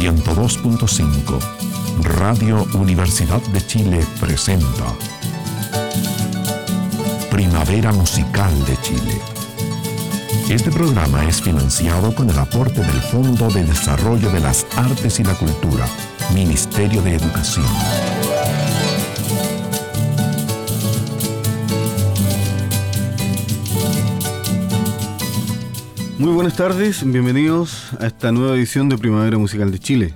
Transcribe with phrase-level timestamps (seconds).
[0.00, 1.38] 102.5
[2.04, 4.96] Radio Universidad de Chile presenta
[7.30, 9.20] Primavera Musical de Chile.
[10.48, 15.24] Este programa es financiado con el aporte del Fondo de Desarrollo de las Artes y
[15.24, 15.84] la Cultura,
[16.32, 17.66] Ministerio de Educación.
[26.20, 30.14] Muy buenas tardes, bienvenidos a esta nueva edición de Primavera Musical de Chile.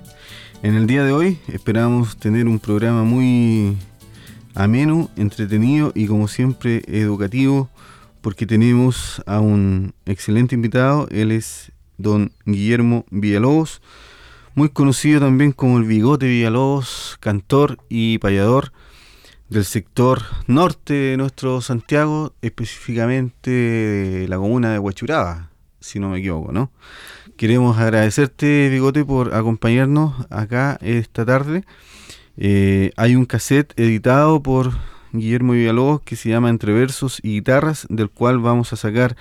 [0.62, 3.78] En el día de hoy esperamos tener un programa muy
[4.54, 7.70] ameno, entretenido y como siempre educativo
[8.20, 13.80] porque tenemos a un excelente invitado, él es don Guillermo Villalobos,
[14.54, 18.72] muy conocido también como el Bigote Villalobos, cantor y payador
[19.48, 25.53] del sector norte de nuestro Santiago, específicamente de la comuna de Huachuraba
[25.84, 26.70] si no me equivoco, ¿no?
[27.36, 31.64] Queremos agradecerte, Bigote, por acompañarnos acá esta tarde.
[32.38, 34.72] Eh, hay un cassette editado por
[35.12, 39.14] Guillermo Villalobos que se llama Entre Versos y Guitarras, del cual vamos a sacar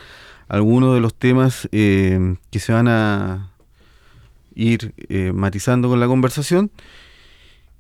[0.48, 3.52] algunos de los temas eh, que se van a
[4.56, 6.72] ir eh, matizando con la conversación.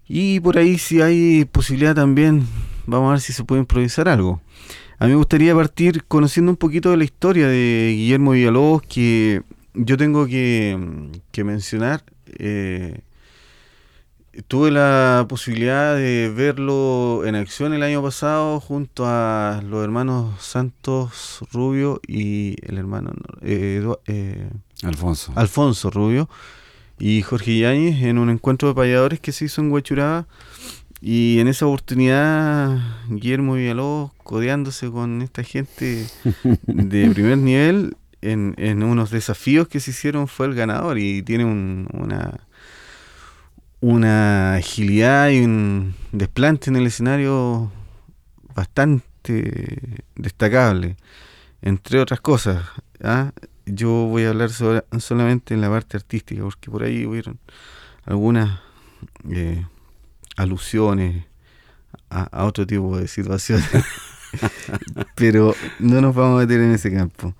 [0.09, 2.45] Y por ahí si hay posibilidad también,
[2.85, 4.41] vamos a ver si se puede improvisar algo.
[5.03, 9.41] A mí me gustaría partir conociendo un poquito de la historia de Guillermo Villalobos, que
[9.73, 10.77] yo tengo que,
[11.43, 12.05] mencionar.
[12.39, 13.01] Eh,
[14.47, 21.43] tuve la posibilidad de verlo en acción el año pasado junto a los hermanos Santos
[21.51, 24.49] Rubio y el hermano eh, eh,
[24.83, 25.33] Alfonso.
[25.35, 26.29] Alfonso Rubio
[26.97, 30.27] y Jorge Yáñez en un encuentro de payadores que se hizo en Huachuraba
[31.05, 36.07] y en esa oportunidad, Guillermo Villalobos, codeándose con esta gente
[36.63, 41.43] de primer nivel, en, en, unos desafíos que se hicieron, fue el ganador y tiene
[41.43, 42.47] una,
[43.81, 47.69] una agilidad y un desplante en el escenario
[48.55, 50.95] bastante destacable,
[51.61, 52.63] entre otras cosas.
[53.03, 53.33] ¿ah?
[53.65, 57.39] Yo voy a hablar solamente en la parte artística, porque por ahí hubieron
[58.05, 58.61] algunas...
[59.29, 59.65] Eh,
[60.35, 61.25] alusiones
[62.09, 63.67] a, otro tipo de situaciones.
[65.15, 67.35] Pero no nos vamos a meter en ese campo.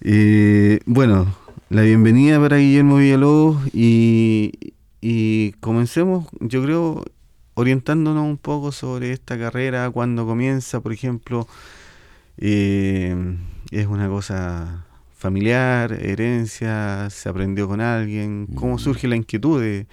[0.00, 1.34] Eh, bueno,
[1.68, 7.04] la bienvenida para Guillermo Villalobos y, y comencemos, yo creo,
[7.54, 11.46] orientándonos un poco sobre esta carrera, cuando comienza, por ejemplo,
[12.38, 13.36] eh,
[13.70, 18.78] es una cosa familiar, herencia, se aprendió con alguien, cómo mm.
[18.78, 19.86] surge la inquietud de,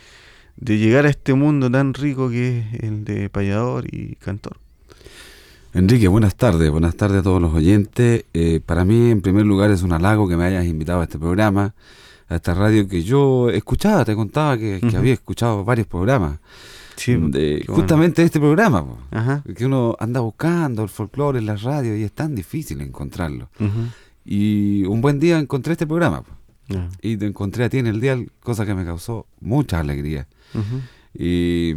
[0.60, 4.58] de llegar a este mundo tan rico que es el de payador y cantor.
[5.74, 8.26] Enrique, buenas tardes, buenas tardes a todos los oyentes.
[8.34, 11.20] Eh, para mí, en primer lugar, es un halago que me hayas invitado a este
[11.20, 11.76] programa,
[12.28, 16.40] a esta radio que yo escuchaba, te contaba que, había escuchado varios programas.
[16.96, 18.84] Sí, de, justamente este programa,
[19.56, 23.50] que uno anda buscando el folclore en la radio y es tan difícil encontrarlo.
[24.26, 26.24] Y un buen día encontré este programa.
[27.02, 30.28] Y te encontré a ti en el día, cosa que me causó mucha alegría
[31.14, 31.74] y,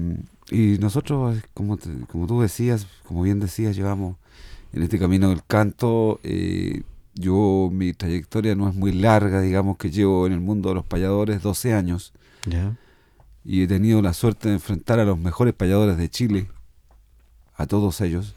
[0.50, 1.78] y, nosotros, como,
[2.09, 4.16] como tú decías, como bien decías, llevamos
[4.72, 6.21] en este camino del canto.
[6.22, 6.82] Eh,
[7.15, 10.84] yo, mi trayectoria no es muy larga, digamos que llevo en el mundo de los
[10.84, 12.12] payadores 12 años.
[13.44, 16.49] Y he tenido la suerte de enfrentar a los mejores payadores de Chile,
[17.55, 18.34] a todos ellos,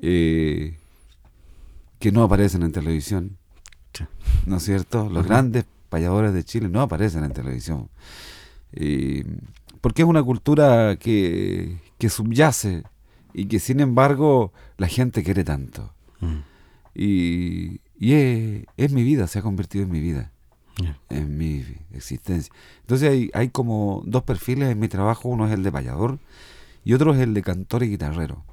[0.00, 0.76] eh,
[1.98, 3.38] que no aparecen en televisión.
[4.46, 5.08] ¿No es cierto?
[5.08, 7.88] Los grandes payadores de Chile no aparecen en televisión.
[8.76, 9.24] Eh,
[9.80, 12.82] porque es una cultura que, subyace
[13.32, 15.92] y que sin embargo la gente quiere tanto.
[16.20, 16.38] Mm.
[16.94, 20.32] Y, es, mi vida, se ha convertido en mi vida,
[21.08, 22.52] en mi existencia.
[22.80, 26.18] Entonces hay, hay como dos perfiles en mi trabajo, uno es el de payador
[26.84, 28.44] y otro es el de cantor y guitarrero.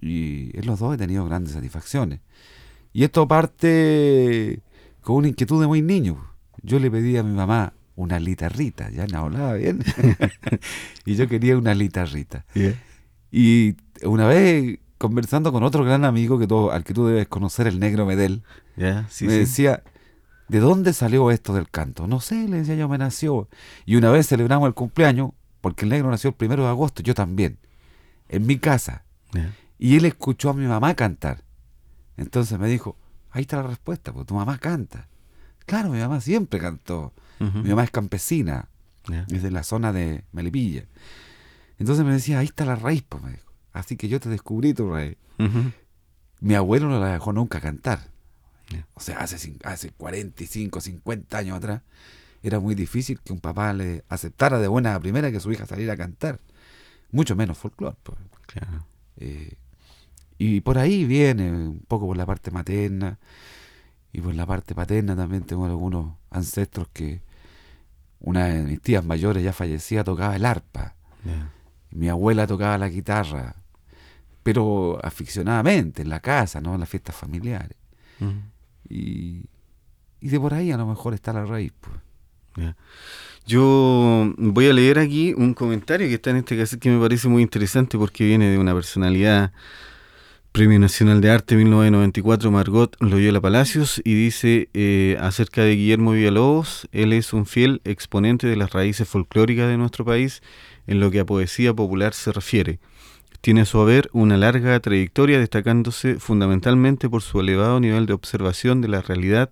[0.00, 2.20] Y en los dos he tenido grandes satisfacciones.
[2.92, 4.62] Y esto parte
[5.02, 6.24] con una inquietud de muy niño.
[6.62, 9.82] Yo le pedí a mi mamá, una litarrita, ya no hablaba bien.
[11.04, 12.44] y yo quería una litarrita.
[13.32, 13.74] Y
[14.04, 17.80] una vez conversando con otro gran amigo que todo, al que tú debes conocer, el
[17.80, 18.44] negro Medel,
[18.76, 19.82] me decía,
[20.46, 22.06] ¿de dónde salió esto del canto?
[22.06, 23.48] No sé, le decía yo, me nació.
[23.84, 27.14] Y una vez celebramos el cumpleaños, porque el negro nació el primero de agosto, yo
[27.14, 27.58] también,
[28.28, 29.02] en mi casa.
[29.76, 31.42] Y él escuchó a mi mamá cantar.
[32.16, 32.96] Entonces me dijo,
[33.32, 35.08] ahí está la respuesta, porque tu mamá canta.
[35.66, 37.12] Claro, mi mamá siempre cantó.
[37.40, 38.68] Mi mamá es campesina,
[39.30, 40.84] es de la zona de Melipilla.
[41.78, 43.52] Entonces me decía, ahí está la raíz, pues, me dijo.
[43.72, 45.16] Así que yo te descubrí tu raíz.
[46.40, 48.00] Mi abuelo no la dejó nunca cantar.
[48.94, 51.82] O sea, hace, hace 45, 50 años atrás,
[52.42, 55.94] era muy difícil que un papá le aceptara de buena primera que su hija saliera
[55.94, 56.40] a cantar,
[57.10, 57.96] mucho menos folclore.
[58.02, 58.18] Pues.
[58.46, 58.84] Claro.
[59.16, 59.54] Eh,
[60.38, 63.18] y por ahí viene, un poco por la parte materna
[64.12, 67.22] y por la parte paterna también tengo algunos ancestros que
[68.20, 70.94] una de mis tías mayores ya fallecía, tocaba el arpa.
[71.90, 73.56] Mi abuela tocaba la guitarra,
[74.42, 77.76] pero aficionadamente, en la casa, no en las fiestas familiares.
[78.88, 79.44] Y,
[80.20, 81.72] y de por ahí a lo mejor está la raíz.
[81.80, 82.74] Pues.
[83.46, 87.28] Yo voy a leer aquí un comentario que está en este cassette que me parece
[87.28, 89.52] muy interesante porque viene de una personalidad
[90.58, 96.88] Premio Nacional de Arte 1994, Margot Loyola Palacios, y dice eh, acerca de Guillermo Villalobos,
[96.90, 100.42] él es un fiel exponente de las raíces folclóricas de nuestro país
[100.88, 102.80] en lo que a poesía popular se refiere.
[103.40, 108.80] Tiene a su haber una larga trayectoria destacándose fundamentalmente por su elevado nivel de observación
[108.80, 109.50] de la realidad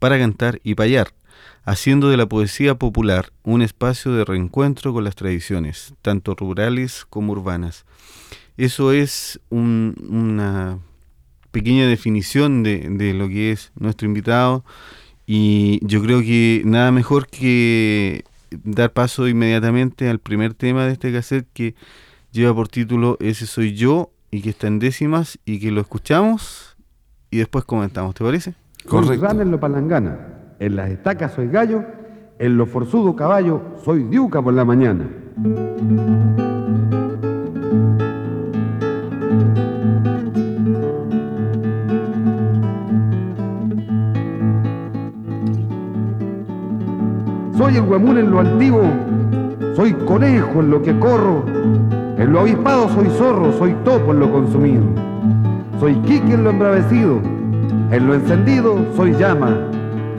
[0.00, 1.14] para cantar y payar,
[1.62, 7.30] haciendo de la poesía popular un espacio de reencuentro con las tradiciones, tanto rurales como
[7.30, 7.84] urbanas.
[8.58, 10.78] Eso es un- una
[11.52, 14.64] pequeña definición de, de lo que es nuestro invitado
[15.26, 18.24] y yo creo que nada mejor que
[18.64, 21.74] dar paso inmediatamente al primer tema de este cassette que
[22.32, 26.76] lleva por título Ese soy yo y que está en décimas y que lo escuchamos
[27.30, 28.54] y después comentamos, ¿te parece?
[28.86, 29.40] Correcto.
[29.42, 30.18] En lo palangana,
[30.58, 31.84] en las estacas soy gallo,
[32.38, 35.08] en lo forzudo caballo soy diuca por la mañana.
[47.58, 48.82] Soy el huemul en lo altivo,
[49.74, 51.42] soy conejo en lo que corro,
[52.16, 54.84] en lo avispado soy zorro, soy topo en lo consumido.
[55.80, 57.18] Soy quique en lo embravecido,
[57.90, 59.56] en lo encendido soy llama,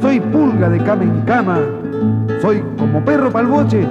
[0.02, 1.60] soy pulga de cama en cama,
[2.42, 3.88] soy como perro pa'l boche,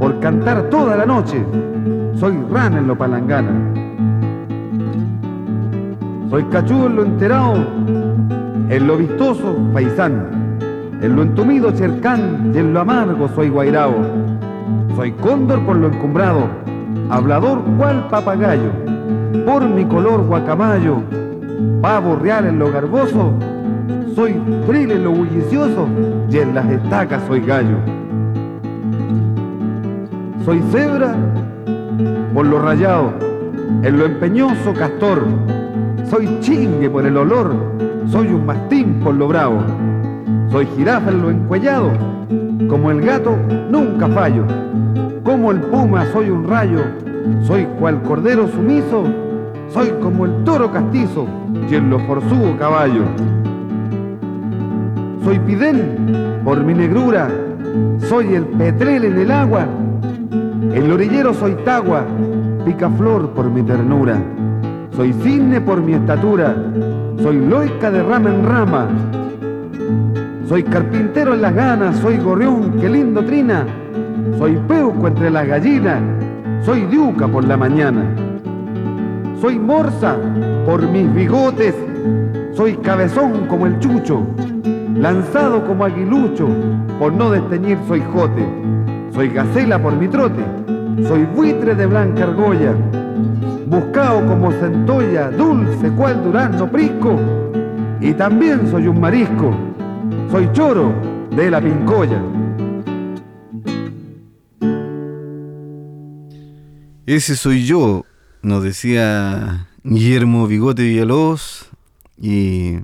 [0.00, 1.40] por cantar toda la noche,
[2.16, 3.52] soy rana en lo palangana.
[6.30, 7.64] Soy cachudo en lo enterado,
[8.70, 10.41] en lo vistoso paisán,
[11.02, 13.94] en lo entumido cercán y en lo amargo soy guairao.
[14.94, 16.46] Soy cóndor por lo encumbrado,
[17.10, 18.70] hablador cual papagayo,
[19.44, 20.98] por mi color guacamayo,
[21.80, 23.32] pavo real en lo garboso,
[24.14, 25.88] soy fril en lo bullicioso
[26.30, 27.78] y en las estacas soy gallo.
[30.44, 31.16] Soy cebra
[32.32, 33.12] por lo rayado,
[33.82, 35.24] en lo empeñoso castor,
[36.08, 37.54] soy chingue por el olor,
[38.06, 39.58] soy un mastín por lo bravo,
[40.52, 41.90] soy jirafa en lo encuellado,
[42.68, 43.34] como el gato
[43.70, 44.44] nunca fallo,
[45.24, 46.80] como el puma soy un rayo,
[47.44, 49.04] soy cual cordero sumiso,
[49.70, 51.26] soy como el toro castizo
[51.70, 53.04] y en lo forzudo caballo.
[55.24, 57.30] Soy pidén por mi negrura,
[58.10, 59.66] soy el petrel en el agua,
[60.74, 62.04] el orillero soy tagua,
[62.66, 64.20] picaflor por mi ternura,
[64.94, 66.54] soy cisne por mi estatura,
[67.22, 68.88] soy loica de rama en rama,
[70.48, 73.66] soy carpintero en las ganas, soy gorrión, qué lindo trina,
[74.38, 76.00] soy peuco entre las gallinas,
[76.64, 78.04] soy diuca por la mañana,
[79.40, 80.16] soy morsa
[80.66, 81.74] por mis bigotes,
[82.52, 84.26] soy cabezón como el chucho,
[84.96, 86.48] lanzado como aguilucho,
[86.98, 88.46] por no desteñir soy jote,
[89.12, 90.42] soy gacela por mi trote,
[91.06, 92.74] soy buitre de blanca argolla,
[93.66, 97.16] buscado como centolla, dulce cual durazno prisco,
[98.00, 99.54] y también soy un marisco,
[100.32, 100.94] soy choro
[101.30, 102.22] de la pincoya.
[107.06, 108.06] Ese soy yo,
[108.42, 111.68] nos decía Guillermo Bigote Villalobos.
[112.16, 112.76] Y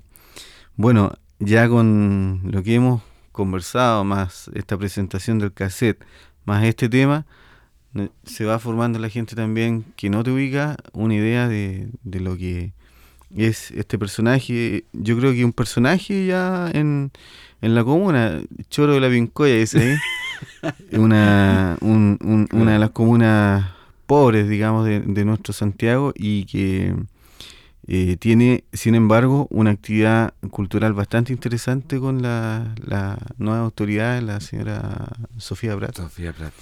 [0.77, 3.03] bueno, ya con lo que hemos
[3.33, 6.05] conversado, más esta presentación del cassette,
[6.45, 7.25] más este tema,
[7.95, 12.21] ne- se va formando la gente también que no te ubica una idea de, de
[12.21, 12.75] lo que
[13.37, 14.85] es este personaje.
[14.93, 17.11] Yo creo que un personaje ya en,
[17.61, 19.97] en la comuna, Choro de la Pincoya, ese ahí.
[20.99, 23.67] una, un- un- una de las comunas
[24.07, 26.95] pobres, digamos, de, de nuestro Santiago y que
[27.87, 34.41] eh, tiene, sin embargo, una actividad cultural bastante interesante con la, la nueva autoridad, la
[34.41, 35.09] señora
[35.39, 35.97] Sofía Brat.
[35.97, 36.53] Sofía Prat.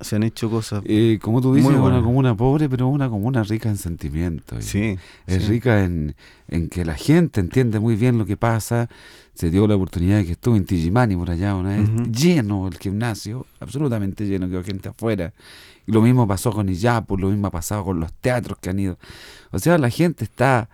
[0.00, 0.82] Se han hecho cosas.
[0.86, 4.64] Eh, como tú dices, es una comuna pobre, pero una comuna rica en sentimientos.
[4.64, 5.48] Sí, Es sí.
[5.50, 6.14] rica en,
[6.48, 8.88] en que la gente entiende muy bien lo que pasa.
[9.34, 12.04] Se dio la oportunidad de que estuve en Tijimani por allá una vez, Ujú.
[12.12, 15.32] lleno el gimnasio, absolutamente lleno, quedó gente afuera.
[15.86, 18.78] Y lo mismo pasó con Iyapu, lo mismo ha pasado con los teatros que han
[18.78, 18.98] ido.
[19.50, 20.68] O sea, la gente está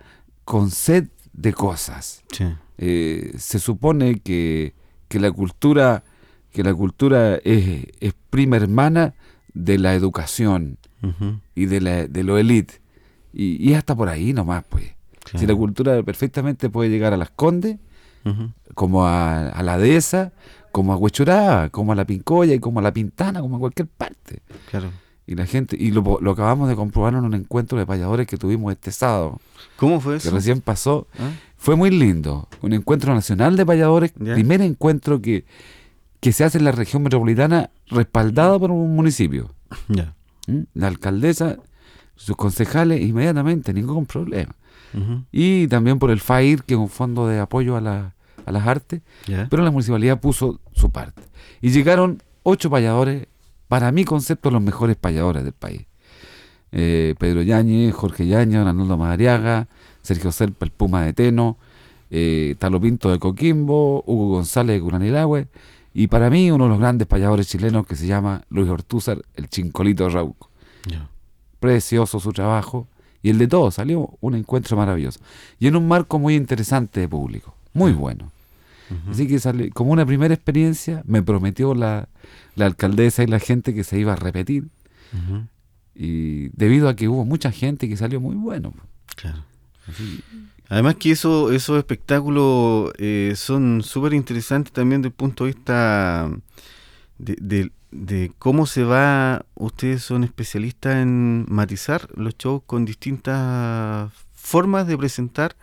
[0.45, 2.23] con sed de cosas.
[2.31, 2.45] Sí.
[2.77, 4.73] Eh, se supone que,
[5.07, 6.03] que la cultura
[6.57, 9.13] que la cultura es, es prima hermana
[9.53, 10.77] de la educación
[11.55, 12.81] y de, la, de lo elite.
[13.31, 14.95] Y, y hasta por ahí nomás, pues.
[15.23, 15.39] claro.
[15.39, 17.77] Si la cultura perfectamente puede llegar a las Condes,
[18.73, 20.33] como a, a la Dehesa,
[20.71, 23.87] como a Huechurá, como a la Pincoya y como a la Pintana, como a cualquier
[23.87, 24.41] parte.
[24.71, 24.89] claro.
[25.29, 28.37] Y la gente, y lo, lo acabamos de comprobar en un encuentro de payadores que
[28.37, 29.39] tuvimos este sábado,
[29.75, 30.31] ¿Cómo fue que eso?
[30.31, 31.05] recién pasó.
[31.19, 31.31] ¿Ah?
[31.57, 32.47] Fue muy lindo.
[32.61, 34.33] Un encuentro nacional de payadores, Ya.
[34.35, 35.43] primer encuentro que,
[36.19, 39.51] que se hace en la región metropolitana respaldado por un municipio.
[40.47, 40.59] ¿Mm?
[40.73, 41.57] La alcaldesa,
[42.15, 44.55] sus concejales, inmediatamente, ningún problema.
[45.31, 48.65] Y también por el FAIR, que es un fondo de apoyo a, la- a las
[48.65, 49.01] artes,
[49.49, 51.21] pero la municipalidad puso su parte.
[51.61, 53.27] Y llegaron ocho payadores,
[53.67, 55.85] para mi concepto, los mejores payadores del país.
[56.71, 59.67] Eh, Pedro Yáñez, Jorge Yáñez, Arnoldo Madariaga,
[60.01, 61.57] Sergio Serpa, el Puma de Teno,
[62.09, 65.47] eh, Talo Pinto de Coquimbo, Hugo González de Curanilagüe,
[66.03, 69.49] y para mí uno de los grandes payadores chilenos que se llama Luis Ortúzar, el
[69.49, 70.49] Chincolito Rauco.
[70.85, 71.07] Ya.
[71.59, 72.87] Precioso su trabajo,
[73.23, 75.19] y el de todos salió un encuentro maravilloso.
[75.59, 78.31] Y en un marco muy interesante de público, muy bueno.
[79.11, 82.07] Así que sale- como una primera experiencia, me prometió la,
[82.55, 84.67] la alcaldesa y la gente que se iba a repetir.
[85.95, 88.73] Y debido a que hubo mucha gente que salió muy bueno.
[89.15, 89.43] Claro.
[89.87, 90.21] Así-
[90.69, 96.29] Además que eso, esos espectáculos eh, son súper interesantes también desde el punto de vista
[97.17, 104.11] de, de- de cómo se va, ustedes son especialistas en matizar los shows con distintas
[104.33, 105.55] formas de presentar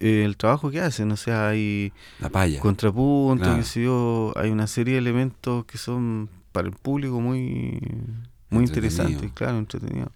[0.00, 2.60] eh, el trabajo que hacen, o sea, hay la paya.
[2.60, 3.58] contrapunto, Claro.
[3.58, 7.78] qué sé yo, hay una serie de elementos que son para el público muy,
[8.48, 10.10] muy interesantes, claro, entretenido.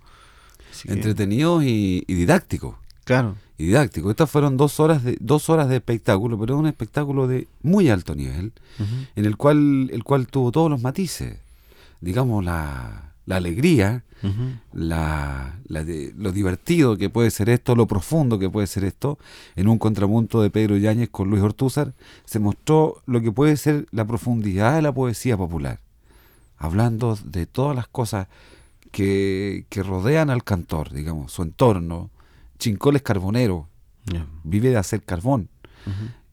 [0.71, 2.77] Así que, Entretenidos y, y didácticos.
[3.05, 4.11] claro, Y didácticos.
[4.11, 8.15] Estas fueron dos horas de dos horas de espectáculo, pero un espectáculo de muy alto
[8.15, 8.53] nivel,
[9.17, 11.39] en el cual el cual tuvo todos los matices.
[12.01, 14.05] Digamos la, la alegría,
[14.73, 19.19] la, la de- lo divertido que puede ser esto, lo profundo que puede ser esto,
[19.57, 23.87] en un contrapunto de Pedro Yáñez con Luis Ortúzar, se mostró lo que puede ser
[23.91, 25.81] la profundidad de la poesía popular,
[26.57, 28.29] hablando de todas las cosas
[28.93, 32.11] que, que rodean al cantor, digamos, su entorno.
[32.59, 33.69] Chincol es carbonero,
[34.45, 35.49] vive de hacer carbón.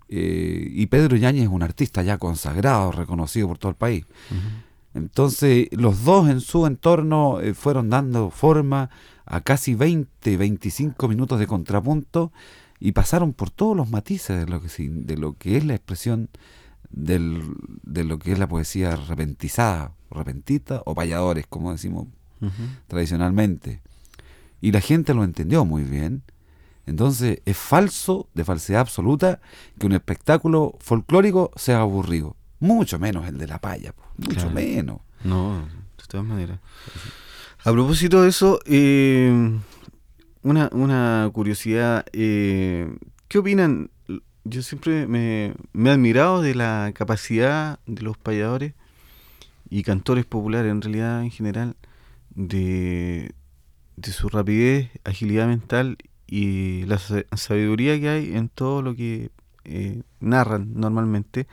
[0.08, 4.06] eh, y Pedro Yáñez es un artista ya consagrado, reconocido por todo el país.
[4.94, 8.90] Entonces, los dos en su entorno eh, fueron dando forma
[9.26, 12.32] a casi 20, 25 minutos de contrapunto
[12.80, 16.30] y pasaron por todos los matices de lo que, de lo que es la expresión
[16.92, 22.08] del- de lo que es la poesía repentizada, repentita o payadores, como decimos
[22.88, 23.82] tradicionalmente.
[24.62, 26.24] Y la gente lo entendió muy bien.
[26.88, 29.40] Entonces, es falso, de falsedad absoluta,
[29.80, 32.36] que un espectáculo folclórico sea aburrido.
[32.60, 34.52] Mucho menos el de la paya, mucho Claro.
[34.52, 35.00] menos.
[35.24, 35.60] No,
[35.98, 36.60] de todas maneras.
[37.64, 39.52] A propósito de eso, eh,
[40.44, 42.06] una, una curiosidad.
[42.14, 42.96] eh,
[43.28, 43.90] ¿Qué opinan?
[44.44, 48.74] Yo siempre me, me he admirado de la capacidad de los payadores
[49.72, 51.76] y cantores populares, en realidad, en general,
[52.36, 53.34] de,
[53.98, 55.98] de su rapidez, agilidad mental
[56.28, 59.32] y la sa- sabiduría que hay en todo lo que
[59.66, 61.48] eh, narran normalmente.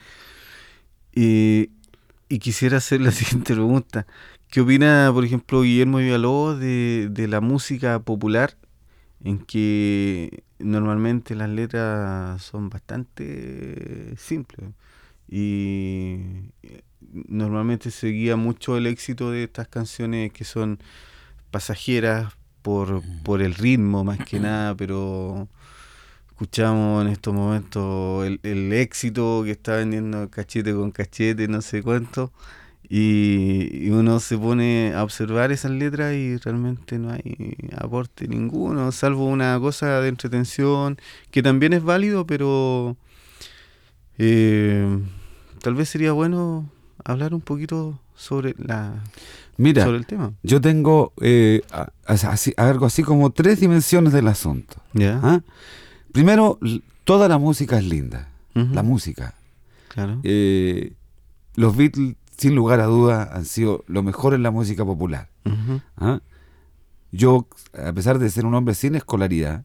[2.29, 4.07] Y quisiera hacer la siguiente pregunta.
[4.49, 8.57] ¿Qué opina, por ejemplo, Guillermo Villalobos de, de la música popular
[9.25, 14.71] en que normalmente las letras son bastante simples
[15.29, 16.21] y
[16.63, 16.83] eh,
[17.29, 20.79] normalmente se guía mucho el éxito de estas canciones que son
[21.53, 25.49] pasajeras por, por el ritmo más que nada, pero
[26.31, 31.83] escuchamos en estos momentos el, el éxito que está vendiendo cachete con cachete, no sé
[31.83, 32.33] cuánto,
[32.89, 38.91] y, y uno se pone a observar esas letras y realmente no hay aporte ninguno,
[38.91, 40.99] salvo una cosa de entretención,
[41.31, 42.97] que también es válido, pero
[44.19, 44.99] eh,
[45.61, 46.69] tal vez sería bueno
[47.05, 49.03] hablar un poquito sobre la
[49.57, 50.33] Mira, sobre el tema.
[50.43, 51.63] yo tengo eh,
[52.07, 54.77] así- algo así como tres dimensiones del asunto.
[55.23, 55.41] ¿ah?
[56.13, 56.59] Primero,
[57.05, 58.29] toda la música es linda.
[58.55, 59.35] La música.
[59.89, 60.21] Claro.
[60.25, 60.93] Eh,
[61.55, 65.29] los Beatles, sin lugar a dudas, han sido lo mejor en la música popular.
[65.97, 66.21] ¿ah?
[67.11, 67.47] Yo,
[67.79, 69.65] a pesar de ser un hombre sin escolaridad,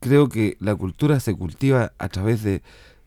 [0.00, 2.62] creo que la cultura se cultiva a través de,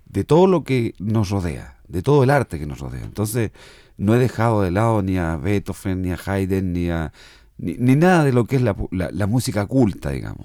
[0.06, 3.04] de todo lo que nos rodea, de todo el arte que nos rodea.
[3.04, 3.52] Entonces,
[3.98, 7.12] no he dejado de lado ni a Beethoven, ni a Haydn, ni a
[7.58, 10.42] ni, ni nada de lo que es la, la- la música culta, digamos.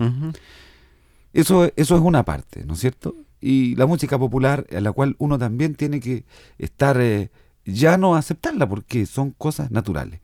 [1.33, 3.15] Eso, eso es una parte, ¿no es cierto?
[3.41, 6.25] Y la música popular, a la cual uno también tiene que
[6.59, 7.31] estar eh,
[7.65, 10.21] ya no aceptarla porque son cosas naturales.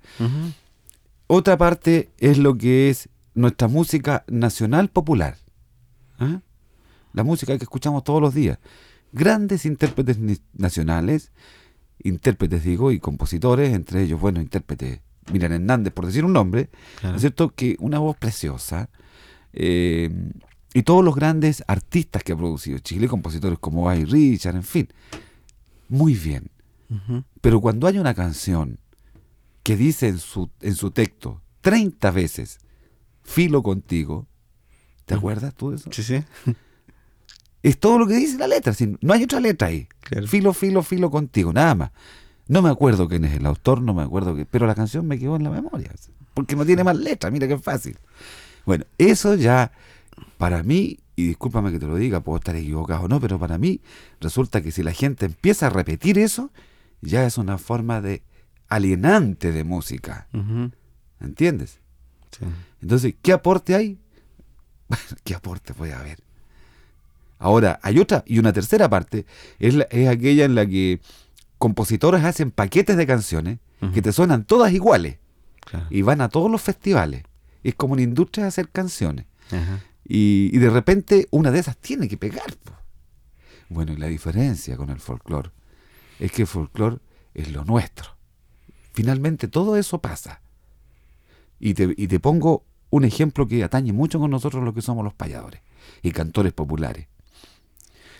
[1.26, 5.36] Otra parte es lo que es nuestra música nacional popular.
[6.18, 6.40] ¿ah?
[7.12, 8.58] La música que escuchamos todos los días.
[9.12, 10.18] Grandes intérpretes
[10.54, 11.30] nacionales,
[12.04, 15.00] intérpretes digo, y compositores, entre ellos, bueno, intérpretes,
[15.32, 16.70] Miriam Hernández, por decir un nombre,
[17.02, 17.50] ¿no es cierto?
[17.50, 18.90] Que una voz preciosa.
[19.52, 20.10] Eh,
[20.74, 24.88] y todos los grandes artistas que ha producido Chile, compositores como Ay Richard, en fin.
[25.88, 26.50] Muy bien.
[27.40, 28.78] Pero cuando hay una canción
[29.62, 32.58] que dice en su, en su texto 30 veces,
[33.22, 34.26] filo contigo,
[35.06, 35.90] ¿te acuerdas tú de eso?
[35.92, 36.22] Sí, sí.
[37.64, 39.88] Es todo lo que dice la letra, no hay otra letra ahí.
[40.26, 41.90] Filo, filo, filo contigo, nada más.
[42.46, 45.18] No me acuerdo quién es el autor, no me acuerdo, qué, pero la canción me
[45.18, 45.90] quedó en la memoria,
[46.34, 47.98] porque no tiene más letra, mira qué fácil.
[48.66, 49.72] Bueno, eso ya,
[50.36, 53.56] para mí, y discúlpame que te lo diga, puedo estar equivocado o no, pero para
[53.56, 53.80] mí
[54.20, 56.50] resulta que si la gente empieza a repetir eso,
[57.00, 58.22] ya es una forma de
[58.68, 60.28] alienante de música.
[61.18, 61.80] ¿Entiendes?
[62.82, 63.98] Entonces, ¿qué aporte hay?
[65.24, 66.18] ¿Qué aporte puede haber?
[67.38, 69.26] Ahora, hay otra y una tercera parte,
[69.58, 71.00] es, es aquella en la que
[71.58, 73.58] compositores hacen paquetes de canciones
[73.92, 75.18] que te suenan todas iguales
[75.90, 77.22] y van a todos los festivales.
[77.62, 79.26] Es como una industria de hacer canciones.
[80.06, 82.54] Y, y, de repente una de esas tiene que pegar.
[83.68, 85.50] Bueno, y la diferencia con el folclore
[86.18, 86.98] es que el folclore
[87.34, 88.16] es lo nuestro.
[88.92, 90.40] Finalmente todo eso pasa.
[91.58, 95.04] Y te, y te pongo un ejemplo que atañe mucho con nosotros los que somos
[95.04, 95.60] los payadores
[96.02, 97.08] y cantores populares.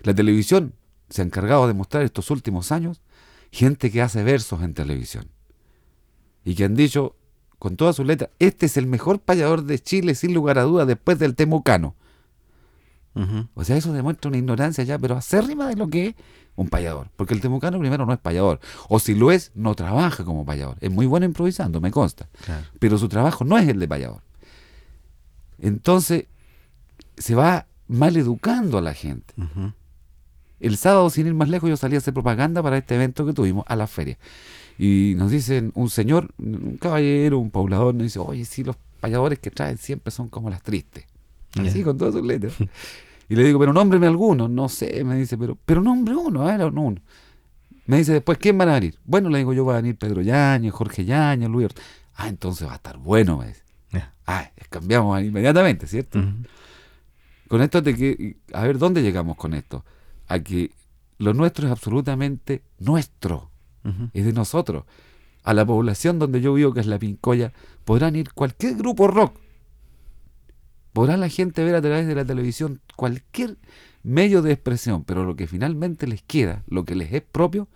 [0.02, 0.74] La televisión
[1.08, 3.00] se ha encargado de mostrar estos últimos años
[3.50, 5.28] gente que hace versos en televisión
[6.44, 7.14] y que han dicho
[7.58, 10.86] con todas sus letras, este es el mejor payador de Chile sin lugar a dudas
[10.86, 11.94] después del Temucano.
[13.54, 16.14] O sea, eso demuestra una ignorancia ya, pero acérrima de lo que es
[16.56, 17.10] un payador.
[17.16, 18.60] Porque el temucano primero no es payador.
[18.88, 20.76] O si lo es, no trabaja como payador.
[20.80, 22.28] Es muy bueno improvisando, me consta.
[22.80, 24.22] Pero su trabajo no es el de payador.
[25.58, 26.26] Entonces,
[27.16, 29.32] se va mal educando a la gente.
[30.64, 33.34] El sábado, sin ir más lejos, yo salí a hacer propaganda para este evento que
[33.34, 34.16] tuvimos a la feria.
[34.78, 39.38] Y nos dicen, un señor, un caballero, un poblador, nos dice, oye, sí, los payadores
[39.38, 41.04] que traen siempre son como las tristes.
[41.58, 42.54] Así, con todas sus letras.
[43.26, 44.48] Y le digo, pero nómbreme alguno.
[44.48, 47.00] No sé, me dice, pero, pero nombre uno, a ver, uno.
[47.86, 48.96] Me dice después, ¿quién van a venir?
[49.06, 51.68] Bueno, le digo, yo voy a venir Pedro Yañez, Jorge Yañez, Luis.
[52.16, 53.62] Ah, entonces va a estar bueno, me dice.
[54.26, 56.22] Ah, cambiamos inmediatamente, ¿cierto?
[57.48, 59.84] Con esto de que, a ver, ¿dónde llegamos con esto?
[60.26, 60.70] A que
[61.18, 63.50] lo nuestro es absolutamente nuestro,
[64.12, 64.84] es de nosotros.
[65.42, 67.52] A la población donde yo vivo, que es la Pincoya,
[67.84, 69.38] podrán ir cualquier grupo rock,
[70.94, 73.58] Podrá la gente ver a través de la televisión cualquier
[74.04, 77.66] medio de expresión, pero lo que finalmente les queda, lo que les es propio,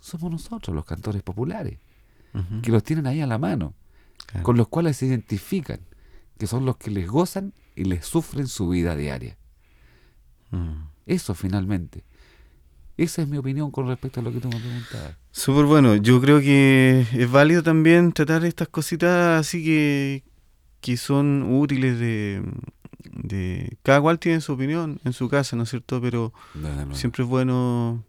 [0.00, 1.78] somos nosotros, los cantores populares,
[2.62, 3.74] que los tienen ahí a la mano,
[4.42, 5.80] con los cuales se identifican,
[6.38, 9.36] que son los que les gozan y les sufren su vida diaria.
[10.50, 10.93] Mm.
[11.06, 12.04] Eso finalmente.
[12.96, 15.16] Esa es mi opinión con respecto a lo que tú me preguntabas.
[15.32, 15.96] Súper bueno.
[15.96, 20.22] Yo creo que es válido también tratar estas cositas así que,
[20.80, 22.42] que son útiles de,
[23.10, 26.00] de, Cada cual tiene su opinión en su casa, ¿no es cierto?
[26.00, 26.32] Pero
[26.92, 28.04] siempre es bueno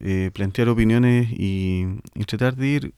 [0.00, 1.86] eh, plantear opiniones y,
[2.26, 2.94] tratar de ir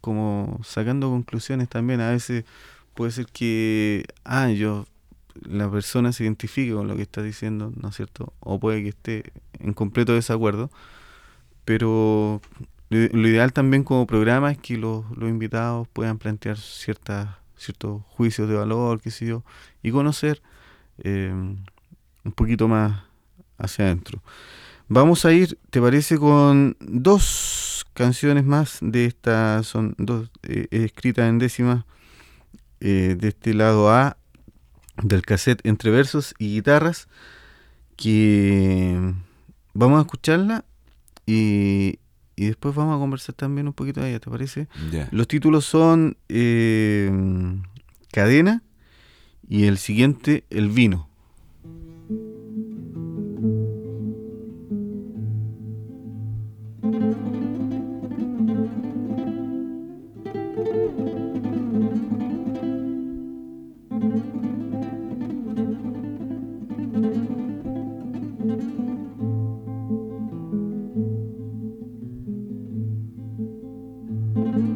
[0.00, 2.00] como sacando conclusiones también.
[2.00, 2.44] A veces
[2.94, 4.86] puede ser que, ah, yo,
[5.42, 8.32] la persona se identifique con lo que está diciendo, ¿no es cierto?
[8.40, 10.70] O puede que esté en completo desacuerdo.
[11.64, 12.40] Pero
[12.88, 17.28] lo ideal también como programa es que los, los invitados puedan plantear ciertas
[17.60, 19.44] ciertos juicios de valor, qué sé yo,
[19.82, 20.42] y conocer
[20.98, 23.02] eh, un poquito más
[23.58, 24.22] hacia adentro.
[24.88, 26.18] Vamos a ir, ¿te parece?
[26.18, 31.84] Con dos canciones más de esta, son dos eh, escritas en décimas
[32.80, 34.16] eh, de este lado A
[35.02, 37.08] del cassette entre versos y guitarras,
[37.96, 39.14] que
[39.74, 40.64] vamos a escucharla
[41.26, 41.98] y,
[42.36, 44.68] y después vamos a conversar también un poquito de ella, ¿te parece?
[45.10, 47.10] Los títulos son eh,
[48.10, 48.62] Cadena
[49.46, 51.09] y el siguiente, El Vino.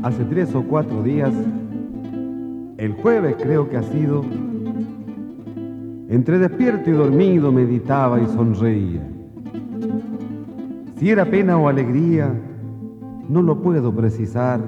[0.04, 1.32] Hace tres o cuatro días,
[2.76, 4.22] el jueves creo que ha sido,
[6.10, 9.00] entre despierto y dormido meditaba y sonreía.
[10.98, 12.30] Si era pena o alegría,
[13.30, 14.60] no lo puedo precisar,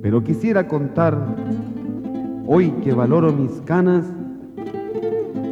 [0.00, 1.34] pero quisiera contar,
[2.46, 4.04] hoy que valoro mis canas,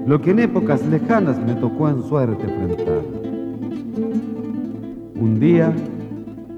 [0.07, 3.03] lo que en épocas lejanas me tocó en suerte enfrentar.
[5.21, 5.73] Un día,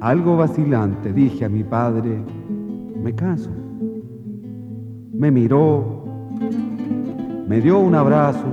[0.01, 2.19] algo vacilante, dije a mi padre,
[3.03, 3.51] me caso.
[5.13, 6.05] Me miró,
[7.49, 8.47] me dio un abrazo,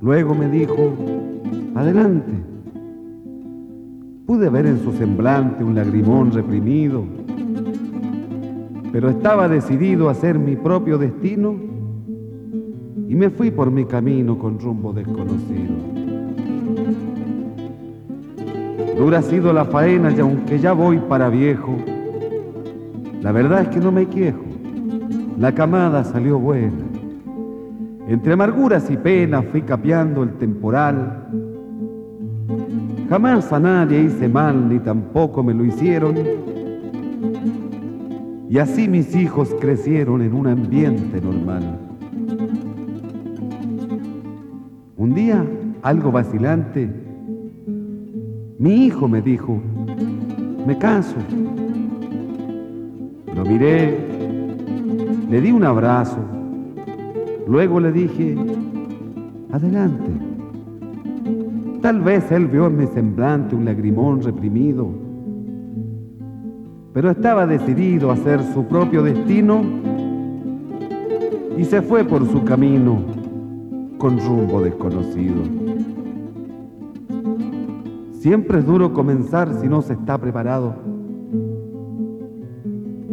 [0.00, 0.92] luego me dijo,
[1.74, 2.32] adelante.
[4.26, 7.04] Pude ver en su semblante un lagrimón reprimido,
[8.92, 11.54] pero estaba decidido a hacer mi propio destino
[13.08, 16.01] y me fui por mi camino con rumbo desconocido.
[19.02, 21.76] Dura ha sido la faena y aunque ya voy para viejo,
[23.20, 24.44] la verdad es que no me quejo,
[25.40, 26.84] la camada salió buena.
[28.06, 31.26] Entre amarguras y penas fui capeando el temporal.
[33.10, 36.14] Jamás a nadie hice mal ni tampoco me lo hicieron.
[38.48, 41.76] Y así mis hijos crecieron en un ambiente normal.
[44.96, 45.44] Un día,
[45.82, 47.11] algo vacilante,
[48.62, 49.60] mi hijo me dijo,
[50.64, 51.16] me caso.
[53.34, 53.98] Lo miré,
[55.28, 56.18] le di un abrazo,
[57.48, 58.36] luego le dije,
[59.50, 60.10] adelante.
[61.80, 64.90] Tal vez él vio en mi semblante un lagrimón reprimido,
[66.92, 69.60] pero estaba decidido a hacer su propio destino
[71.58, 73.00] y se fue por su camino
[73.98, 75.61] con rumbo desconocido.
[78.22, 80.76] Siempre es duro comenzar si no se está preparado.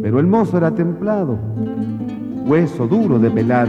[0.00, 1.36] Pero el mozo era templado,
[2.46, 3.68] hueso duro de pelar.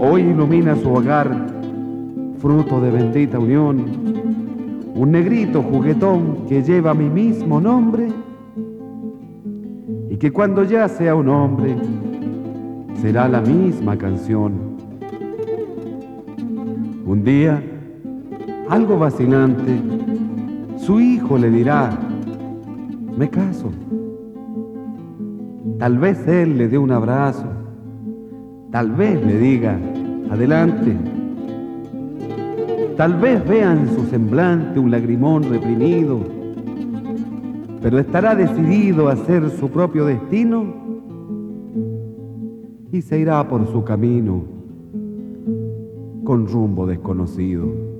[0.00, 1.30] Hoy ilumina su hogar,
[2.38, 3.84] fruto de bendita unión,
[4.96, 8.08] un negrito juguetón que lleva mi mismo nombre
[10.10, 11.76] y que cuando ya sea un hombre
[13.00, 14.54] será la misma canción.
[17.06, 17.62] Un día,
[18.68, 19.80] algo vacilante,
[20.76, 21.90] su hijo le dirá,
[23.16, 23.70] me caso.
[25.78, 27.46] Tal vez él le dé un abrazo,
[28.70, 29.78] tal vez le diga,
[30.30, 30.96] adelante.
[32.96, 36.18] Tal vez vea en su semblante un lagrimón reprimido,
[37.80, 40.66] pero estará decidido a hacer su propio destino
[42.90, 44.42] y se irá por su camino
[46.24, 47.97] con rumbo desconocido.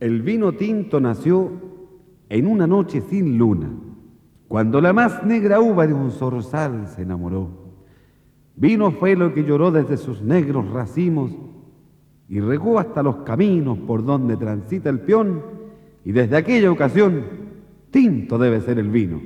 [0.00, 1.50] El vino tinto nació
[2.28, 3.68] en una noche sin luna,
[4.46, 7.48] cuando la más negra uva de un zorzal se enamoró.
[8.54, 11.32] Vino fue lo que lloró desde sus negros racimos
[12.28, 15.42] y regó hasta los caminos por donde transita el peón,
[16.04, 17.24] y desde aquella ocasión,
[17.90, 19.20] tinto debe ser el vino.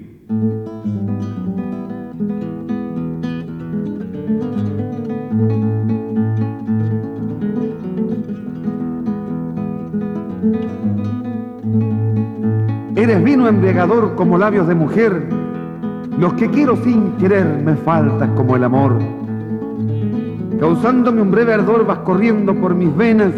[13.02, 15.26] Eres vino embriagador como labios de mujer,
[16.20, 18.96] los que quiero sin querer me faltas como el amor.
[20.60, 23.32] Causándome un breve ardor vas corriendo por mis venas,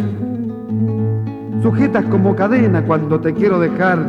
[1.62, 4.00] sujetas como cadena cuando te quiero dejar.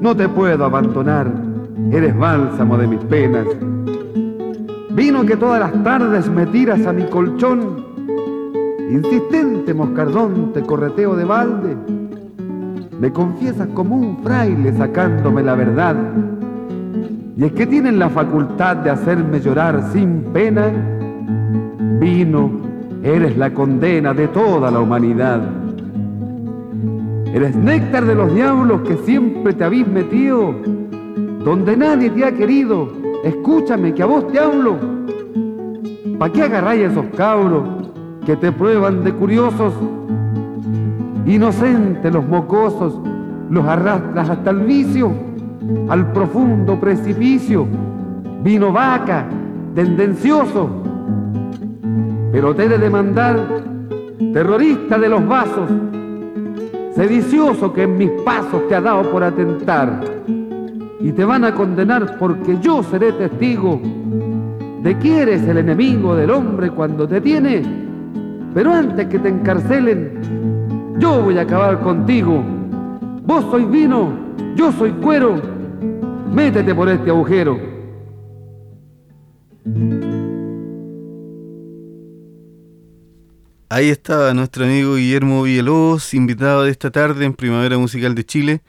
[0.00, 1.30] No te puedo abandonar,
[1.92, 3.46] eres bálsamo de mis penas.
[4.90, 7.76] Vino que todas las tardes me tiras a mi colchón,
[8.90, 12.01] insistente moscardón te correteo de balde
[13.02, 15.96] me confiesas como un fraile sacándome la verdad.
[17.36, 20.70] Y es que tienen la facultad de hacerme llorar sin pena.
[21.98, 22.48] Vino,
[23.02, 25.40] eres la condena de toda la humanidad.
[27.34, 30.54] Eres néctar de los diablos que siempre te habéis metido,
[31.44, 32.88] donde nadie te ha querido.
[33.24, 34.76] Escúchame que a vos te hablo.
[36.20, 37.64] ¿Pa' qué agarráis esos cabros
[38.24, 39.72] que te prueban de curiosos?
[41.26, 42.98] Inocentes los mocosos,
[43.48, 45.12] los arrastras hasta el vicio,
[45.88, 47.66] al profundo precipicio.
[48.42, 49.26] Vino vaca,
[49.74, 50.68] tendencioso.
[52.32, 53.38] Pero te he de demandar,
[54.32, 55.70] terrorista de los vasos,
[56.94, 60.00] sedicioso que en mis pasos te ha dado por atentar.
[61.00, 63.80] Y te van a condenar porque yo seré testigo
[64.82, 67.62] de que eres el enemigo del hombre cuando te tiene.
[68.54, 70.51] Pero antes que te encarcelen,
[71.02, 72.44] yo voy a acabar contigo.
[73.24, 74.16] Vos sois vino,
[74.54, 75.42] yo soy cuero.
[76.30, 77.60] Métete por este agujero
[83.68, 88.60] Ahí estaba nuestro amigo Guillermo Villalobos, invitado de esta tarde en Primavera Musical de Chile,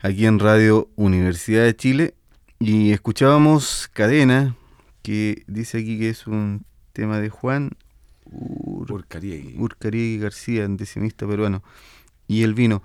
[0.00, 2.14] aquí en Radio Universidad de Chile.
[2.58, 4.56] Y escuchábamos Cadena,
[5.02, 7.70] que dice aquí que es un tema de Juan
[8.82, 9.54] Ur Urcariegui.
[9.58, 11.62] Urcariegui García, decimista peruano.
[12.28, 12.82] Y el vino.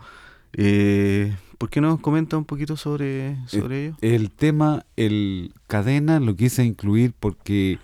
[0.53, 3.97] Eh, ¿Por qué no nos comenta un poquito sobre, sobre ello?
[4.01, 7.79] El tema, el cadena, lo quise incluir porque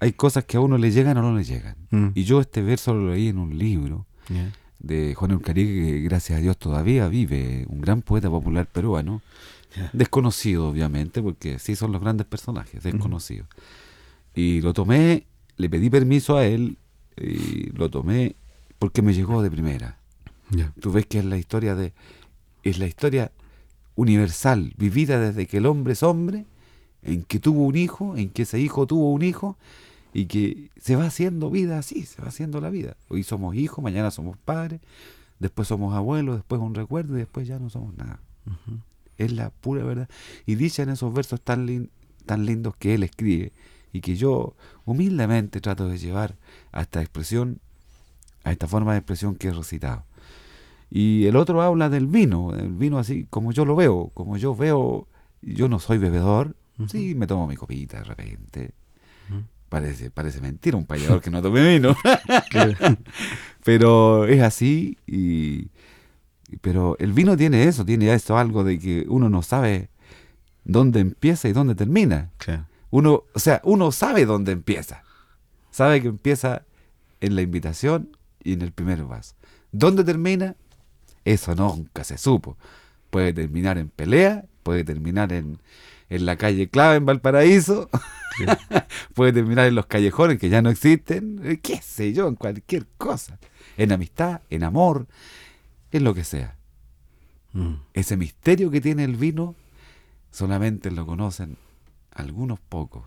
[0.00, 1.76] hay cosas que a uno le llegan o no le llegan.
[1.90, 4.06] Mm, Y yo este verso lo leí en un libro
[4.78, 9.22] de Juan Urcariegui, que gracias a Dios todavía vive, un gran poeta popular peruano,
[9.92, 13.48] desconocido obviamente, porque sí son los grandes personajes, desconocidos.
[14.34, 15.24] Y lo tomé,
[15.56, 16.76] le pedí permiso a él,
[17.16, 18.36] y lo tomé
[18.78, 19.98] porque me llegó de primera.
[20.50, 20.72] Ya.
[20.80, 21.92] Tú ves que es la historia de
[22.62, 23.32] es la historia
[23.94, 26.44] universal, vivida desde que el hombre es hombre,
[27.02, 29.56] en que tuvo un hijo, en que ese hijo tuvo un hijo
[30.12, 32.96] y que se va haciendo vida así, se va haciendo la vida.
[33.08, 34.80] Hoy somos hijos, mañana somos padres,
[35.38, 38.20] después somos abuelos, después un recuerdo y después ya no somos nada.
[39.16, 40.08] Es la pura verdad.
[40.44, 41.90] Y dicha en esos versos tan, lin-
[42.26, 43.52] tan lindos que él escribe
[43.96, 44.54] y que yo
[44.84, 46.36] humildemente trato de llevar
[46.70, 47.60] a esta expresión,
[48.44, 50.04] a esta forma de expresión que he recitado.
[50.90, 54.54] Y el otro habla del vino, el vino así como yo lo veo, como yo
[54.54, 55.08] veo,
[55.40, 56.56] yo no soy bebedor,
[56.88, 58.74] sí, me tomo mi copita de repente.
[59.70, 61.96] Parece, parece mentira un payador que no tome vino.
[63.64, 65.70] pero es así y
[66.60, 69.88] pero el vino tiene eso, tiene eso algo de que uno no sabe
[70.64, 72.30] dónde empieza y dónde termina.
[72.36, 72.66] Claro.
[72.90, 75.02] Uno, o sea, uno sabe dónde empieza.
[75.70, 76.62] Sabe que empieza
[77.20, 79.34] en la invitación y en el primer vaso.
[79.72, 80.56] ¿Dónde termina?
[81.24, 82.56] Eso nunca se supo.
[83.10, 85.58] Puede terminar en pelea, puede terminar en,
[86.08, 87.90] en la calle clave en Valparaíso,
[89.14, 92.86] puede terminar en los callejones que ya no existen, eh, qué sé yo, en cualquier
[92.96, 93.38] cosa.
[93.76, 95.06] En amistad, en amor,
[95.90, 96.56] en lo que sea.
[97.52, 99.54] Mm, Ese misterio que tiene el vino
[100.30, 101.56] solamente lo conocen
[102.16, 103.04] algunos pocos.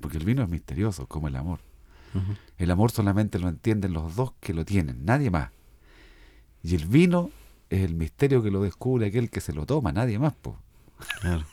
[0.00, 1.60] Porque el vino es misterioso, como el amor.
[2.58, 5.50] El amor solamente lo entienden los dos que lo tienen, nadie más.
[6.62, 7.30] Y el vino
[7.70, 10.32] es el misterio que lo descubre aquel que se lo toma, nadie más.
[10.34, 10.56] Po.
[11.20, 11.44] Claro.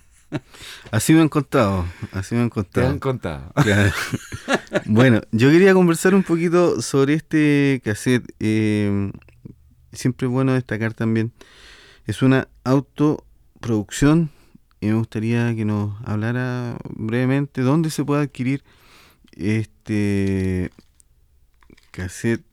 [0.92, 2.88] Así me han contado, así me han Te contado.
[2.88, 3.52] han contado.
[3.56, 3.92] Claro.
[4.86, 8.32] bueno, yo quería conversar un poquito sobre este cassette.
[8.40, 9.12] eh,
[9.92, 11.34] siempre es bueno destacar también.
[12.06, 14.30] Es una autoproducción
[14.82, 18.64] y me gustaría que nos hablara brevemente dónde se puede adquirir
[19.34, 20.72] este
[21.92, 22.44] cassette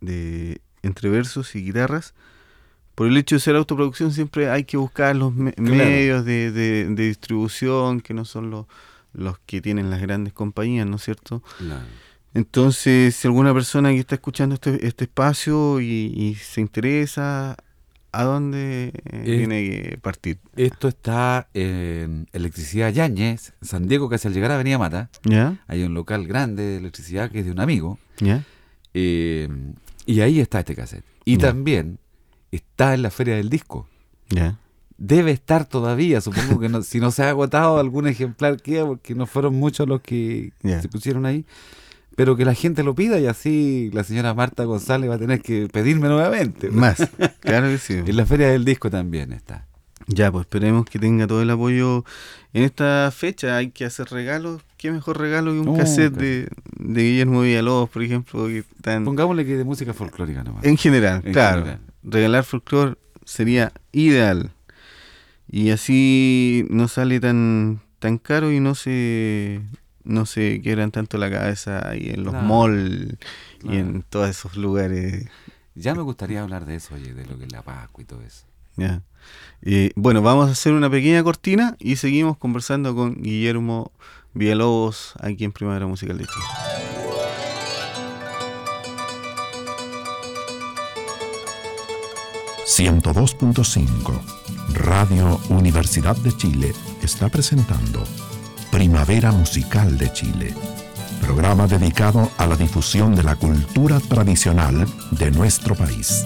[0.00, 2.14] de entre versos y guitarras.
[2.94, 5.72] Por el hecho de ser autoproducción siempre hay que buscar los me- Claro.
[5.74, 8.66] medios de, de- de distribución que no son los,
[9.12, 11.42] los que tienen las grandes compañías, ¿no es cierto?
[11.58, 11.84] Claro.
[12.34, 17.56] Entonces, si alguna persona que está escuchando este, este espacio y, y se interesa,
[18.12, 20.38] ¿a dónde eh, tiene que partir?
[20.56, 25.10] Esto está en Electricidad Yáñez, San Diego, casi al llegar a Avenida Mata.
[25.24, 25.62] ¿Ya?
[25.66, 27.98] Hay un local grande de electricidad que es de un amigo.
[28.20, 28.44] ¿Ya?
[28.94, 29.48] eh,
[30.06, 31.04] y ahí está este cassette.
[31.24, 31.48] Y Ya.
[31.48, 31.98] también
[32.50, 33.86] está en la Feria del Disco.
[34.30, 34.58] ¿Ya?
[34.96, 39.14] Debe estar todavía, supongo que no- si no se ha agotado algún ejemplar queda porque
[39.14, 40.80] no fueron muchos los que Ya.
[40.82, 41.44] se pusieron ahí.
[42.18, 45.40] Pero que la gente lo pida y así la señora Marta González va a tener
[45.40, 46.68] que pedirme nuevamente.
[46.68, 46.96] Más.
[47.40, 47.92] claro que sí.
[47.94, 49.68] En la Feria del Disco también está.
[50.08, 52.04] Ya, pues esperemos que tenga todo el apoyo.
[52.52, 54.62] En esta fecha hay que hacer regalos.
[54.78, 56.48] ¿Qué mejor regalo que un Oh, cassette de,
[56.80, 58.48] de Guillermo Villalobos, por ejemplo?
[58.48, 58.64] Que
[59.04, 60.64] Pongámosle que de música folclórica nomás.
[60.64, 61.60] En general, En claro.
[61.60, 61.80] general.
[62.02, 64.50] Regalar folclore sería ideal.
[65.48, 69.60] Y así no sale tan tan caro y no se
[70.08, 72.46] no se quebran tanto la cabeza ahí en los Claro.
[72.48, 73.14] malls
[73.62, 75.26] y en todos esos lugares.
[75.74, 78.22] Ya me gustaría hablar de eso, oye, de lo que es la Pascua y todo
[78.22, 78.44] eso.
[78.76, 79.02] Ya.
[79.62, 83.92] Eh, bueno, vamos a hacer una pequeña cortina y seguimos conversando con Guillermo
[84.34, 86.44] Villalobos aquí en Primavera Musical de Chile.
[92.66, 94.20] ...102.5...
[94.74, 98.04] Radio Universidad de Chile está presentando
[98.70, 100.54] Primavera Musical de Chile,
[101.20, 106.24] programa dedicado a la difusión de la cultura tradicional de nuestro país.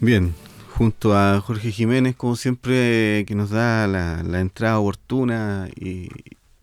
[0.00, 0.34] Bien,
[0.76, 6.08] junto a Jorge Jiménez, como siempre, que nos da la, entrada oportuna y,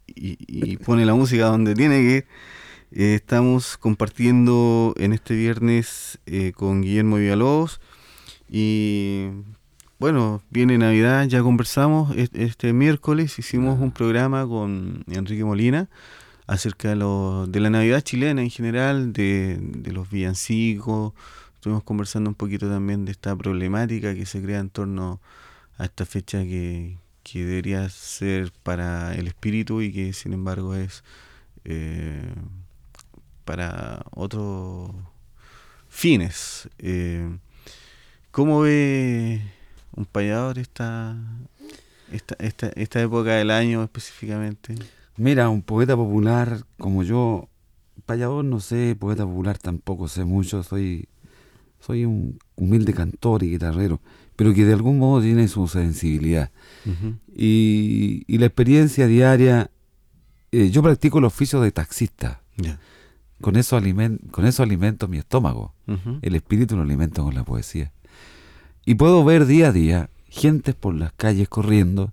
[0.07, 2.25] y- y pone la música donde tiene que ir.
[2.91, 7.81] Eh, estamos compartiendo en este viernes eh, con Guillermo Villalobos
[8.49, 9.27] y
[9.97, 15.89] bueno, viene Navidad, ya conversamos este miércoles, hicimos un programa con Enrique Molina
[16.47, 21.13] acerca de, lo, de la Navidad chilena en general, de, de los villancicos,
[21.55, 25.21] estuvimos conversando un poquito también de esta problemática que se crea en torno
[25.77, 31.03] a esta fecha que, que debería ser para el espíritu y que sin embargo es
[31.63, 32.31] eh,
[33.45, 34.91] para otros
[35.87, 36.67] fines.
[36.79, 37.37] Eh,
[38.31, 39.41] ¿Cómo ve
[39.95, 41.15] un payador esta,
[42.11, 44.75] esta, esta, esta época del año específicamente?
[45.15, 47.47] Mira, un poeta popular como yo,
[48.05, 51.07] payador no sé, poeta popular tampoco sé mucho, soy,
[51.79, 54.01] soy un humilde cantor y guitarrero,
[54.35, 56.51] pero que de algún modo tiene su sensibilidad.
[57.33, 59.71] y, y, la experiencia diaria,
[60.51, 62.41] eh, yo practico el oficio de taxista.
[63.41, 63.79] Con eso,
[64.31, 65.73] con eso alimento mi estómago.
[66.21, 67.91] El espíritu lo alimento con la poesía.
[68.85, 72.11] Y puedo ver día a día gentes por las calles corriendo,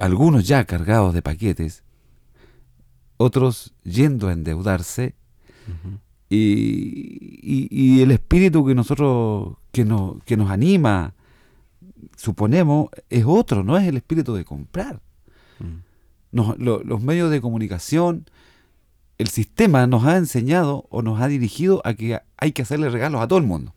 [0.00, 1.84] algunos ya cargados de paquetes,
[3.16, 5.14] otros yendo a endeudarse,
[6.28, 11.14] y, y, el espíritu que nosotros, que, nos, que nos anima,
[12.16, 15.00] suponemos, es otro, no es el espíritu de comprar.
[16.32, 18.26] los medios de comunicación,
[19.18, 23.20] el sistema nos ha enseñado o nos ha dirigido a que hay que hacerle regalos
[23.20, 23.72] a todo el mundo.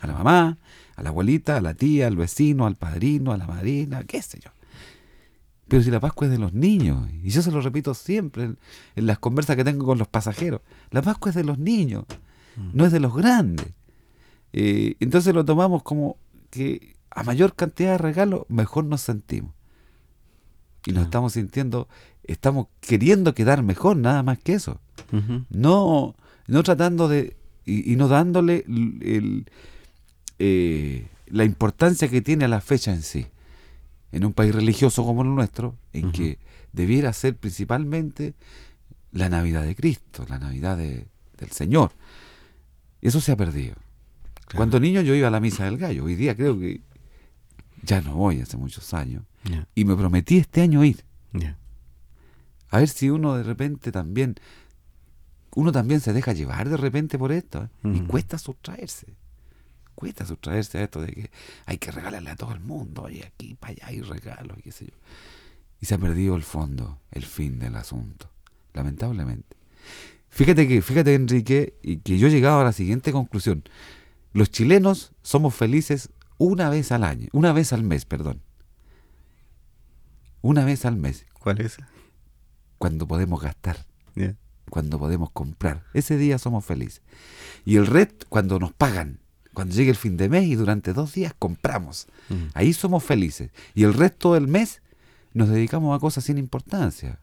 [0.00, 0.58] A la mamá,
[0.96, 4.40] a la abuelita, a la tía, al vecino, al padrino, a la madrina, qué sé
[4.40, 4.50] yo.
[5.66, 9.06] Pero si la Pascua es de los niños, y yo se lo repito siempre en,
[9.06, 12.04] las conversas que tengo con los pasajeros, la Pascua es de los niños,
[12.56, 12.70] mm.
[12.74, 13.66] no es de los grandes.
[14.52, 16.18] Eh, entonces lo tomamos como
[16.50, 19.53] que a mayor cantidad de regalos, mejor nos sentimos.
[20.86, 21.88] Y nos estamos sintiendo,
[22.24, 24.80] estamos queriendo quedar mejor, nada más que eso.
[25.50, 26.14] No
[26.46, 29.46] no tratando de, y, no dándole el,
[30.38, 33.26] eh, la importancia que tiene a la fecha en sí
[34.12, 36.38] en un país religioso como el nuestro, en que
[36.72, 38.34] debiera ser principalmente
[39.10, 41.90] la Navidad de Cristo, la Navidad del Señor.
[43.02, 43.74] Eso se ha perdido.
[44.54, 46.80] Cuando niño yo iba a la misa del gallo, hoy día creo que
[47.84, 49.24] ya no voy hace muchos años.
[49.74, 51.04] Y me prometí este año ir.
[52.70, 54.34] A ver si uno de repente también,
[55.54, 57.68] uno también se deja llevar de repente por esto, ¿eh?
[57.94, 59.14] y cuesta sustraerse
[59.94, 61.30] cuesta sustraerse a esto de que
[61.66, 64.72] hay que regalarle a todo el mundo, y aquí, para allá hay regalos, y qué
[64.72, 64.92] sé yo.
[65.80, 68.30] Y se ha perdido el fondo, el fin del asunto,
[68.72, 69.56] lamentablemente.
[70.30, 73.62] Fíjate que, fíjate Enrique, y que yo he llegado a la siguiente conclusión.
[74.32, 78.42] Los chilenos somos felices una vez al año, una vez al mes, perdón.
[80.42, 81.26] Una vez al mes.
[81.32, 81.78] ¿Cuál es?
[82.78, 83.86] Cuando podemos gastar.
[84.68, 85.84] Cuando podemos comprar.
[85.94, 87.02] Ese día somos felices.
[87.64, 89.20] Y el red, cuando nos pagan
[89.54, 92.08] cuando llegue el fin de mes y durante dos días compramos.
[92.28, 92.48] Mm.
[92.52, 93.50] Ahí somos felices.
[93.74, 94.82] Y el resto del mes
[95.32, 97.20] nos dedicamos a cosas sin importancia.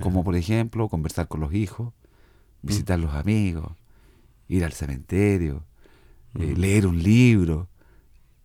[0.00, 1.94] Como por ejemplo conversar con los hijos,
[2.62, 2.66] mm.
[2.66, 3.72] visitar los amigos,
[4.48, 5.64] ir al cementerio,
[6.38, 6.60] eh, mm.
[6.60, 7.68] leer un libro.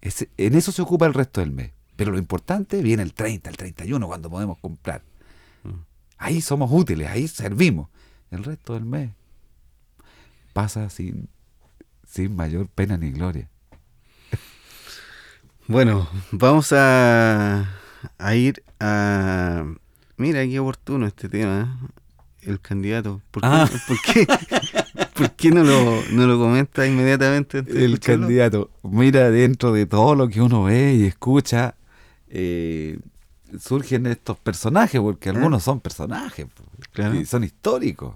[0.02, 1.72] En eso se ocupa el resto del mes.
[1.96, 5.02] Pero lo importante viene el 30, el 31, cuando podemos comprar.
[6.18, 7.90] Ahí somos útiles, ahí servimos.
[8.32, 9.12] El resto del mes
[10.54, 11.30] pasa sin
[12.08, 13.50] sin mayor pena ni gloria.
[15.68, 17.70] Bueno, vamos a,
[18.18, 19.66] a ir a...
[20.16, 22.50] Mira, qué oportuno este tema, ¿eh?
[22.50, 23.22] el candidato.
[23.32, 23.70] ¿Por qué, ah.
[23.88, 24.28] ¿por qué,
[25.52, 27.64] no, lo, no lo comenta inmediatamente?
[27.68, 28.70] El candidato.
[28.84, 31.76] Mira, dentro de todo lo que uno ve y escucha,
[32.30, 33.00] eh,
[33.60, 35.34] surgen estos personajes, porque ¿Eh?
[35.34, 36.48] algunos son personajes,
[37.14, 38.14] y son históricos.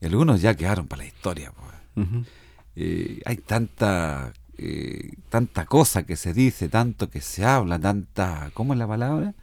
[0.00, 1.52] Y algunos ya quedaron para la historia.
[1.52, 2.08] Pues.
[2.74, 4.32] Eh, hay tanta
[4.64, 9.34] eh, tanta cosa que se dice, tanto que se habla, tanta, ¿cómo es la palabra?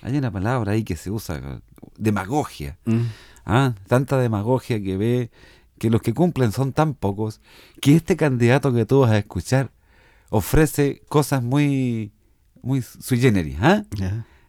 [0.00, 1.60] Hay una palabra ahí que se usa,
[1.98, 2.78] demagogia.
[2.86, 3.02] Mm.
[3.46, 3.74] ¿ah?
[3.88, 5.30] Tanta demagogia que ve
[5.78, 7.40] que los que cumplen son tan pocos,
[7.80, 9.70] que este candidato que tú vas a escuchar
[10.30, 12.12] ofrece cosas muy,
[12.62, 13.56] muy sui generis.
[13.60, 13.84] ¿ah?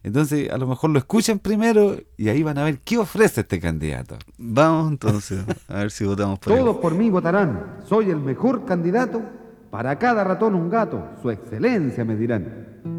[0.02, 3.58] Entonces, a lo mejor lo escuchan primero y ahí van a ver qué ofrece este
[3.58, 4.16] candidato.
[4.38, 7.78] Vamos entonces, a ver si votamos por Todos por mí votarán.
[7.88, 9.22] Soy el mejor candidato.
[9.70, 11.10] Para cada ratón un gato.
[11.20, 12.95] Su excelencia me dirán.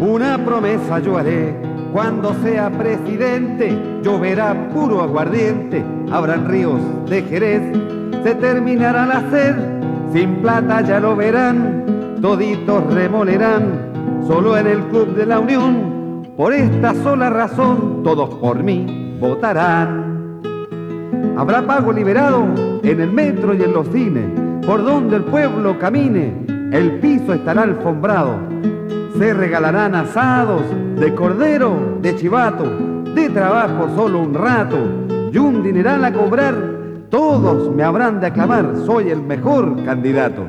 [0.00, 1.54] Una promesa yo haré.
[1.92, 5.84] Cuando sea presidente, lloverá puro aguardiente.
[6.10, 7.62] Habrán ríos de Jerez
[8.22, 9.56] se terminará la sed,
[10.12, 13.90] sin plata ya lo verán, toditos remolerán
[14.26, 16.28] solo en el Club de la Unión.
[16.36, 20.42] Por esta sola razón, todos por mí votarán.
[21.36, 22.44] Habrá pago liberado
[22.82, 24.26] en el metro y en los cines,
[24.66, 28.36] por donde el pueblo camine, el piso estará alfombrado.
[29.20, 30.62] Se regalarán asados
[30.96, 32.64] de cordero, de chivato,
[33.14, 34.78] de trabajo solo un rato
[35.30, 36.54] y un dineral a cobrar.
[37.10, 40.46] Todos me habrán de aclamar, soy el mejor candidato.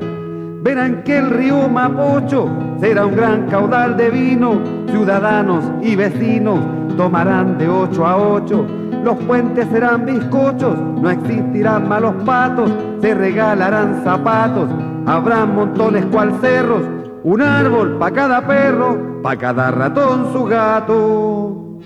[0.62, 2.48] Verán que el río Mapocho
[2.80, 4.58] será un gran caudal de vino,
[4.88, 6.58] ciudadanos y vecinos
[6.96, 8.64] tomarán de ocho a ocho.
[9.04, 14.70] Los puentes serán bizcochos, no existirán malos patos, se regalarán zapatos,
[15.04, 21.78] habrá montones cual cerros, un árbol pa' cada perro, pa' cada ratón su gato.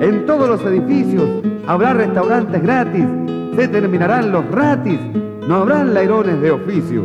[0.00, 1.28] En todos los edificios
[1.66, 3.06] habrá restaurantes gratis,
[3.54, 4.98] se terminarán los ratis,
[5.48, 7.04] no habrán lairones de oficio.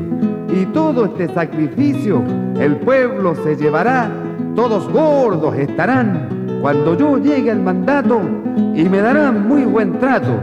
[0.52, 2.24] Y todo este sacrificio
[2.60, 4.10] el pueblo se llevará,
[4.56, 8.22] todos gordos estarán cuando yo llegue al mandato
[8.74, 10.40] y me darán muy buen trato.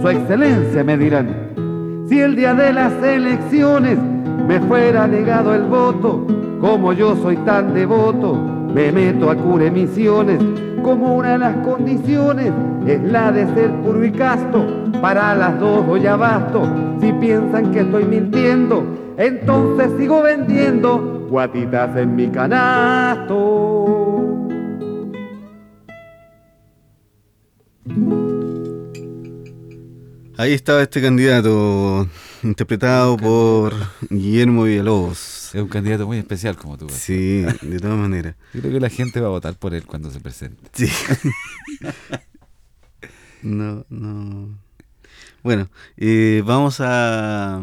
[0.00, 3.98] Su excelencia me dirán, si el día de las elecciones
[4.46, 6.26] me fuera negado el voto,
[6.60, 10.38] como yo soy tan devoto, me meto a cure misiones,
[10.82, 12.52] como una de las condiciones
[12.86, 14.64] es la de ser puro y casto,
[15.00, 16.62] para las dos doy abasto,
[17.00, 18.84] si piensan que estoy mintiendo,
[19.16, 23.86] entonces sigo vendiendo guatitas en mi canasto.
[30.36, 32.06] Ahí estaba este candidato,
[32.42, 33.74] interpretado por
[34.08, 35.50] Guillermo Villalobos.
[35.54, 36.86] Es un candidato muy especial como tú.
[36.86, 36.94] ves.
[36.96, 38.36] Sí, de todas maneras.
[38.54, 40.62] Yo creo que la gente va a votar por él cuando se presente.
[40.72, 40.88] Sí.
[43.42, 44.58] No, no.
[45.42, 47.56] Bueno, eh, vamos a,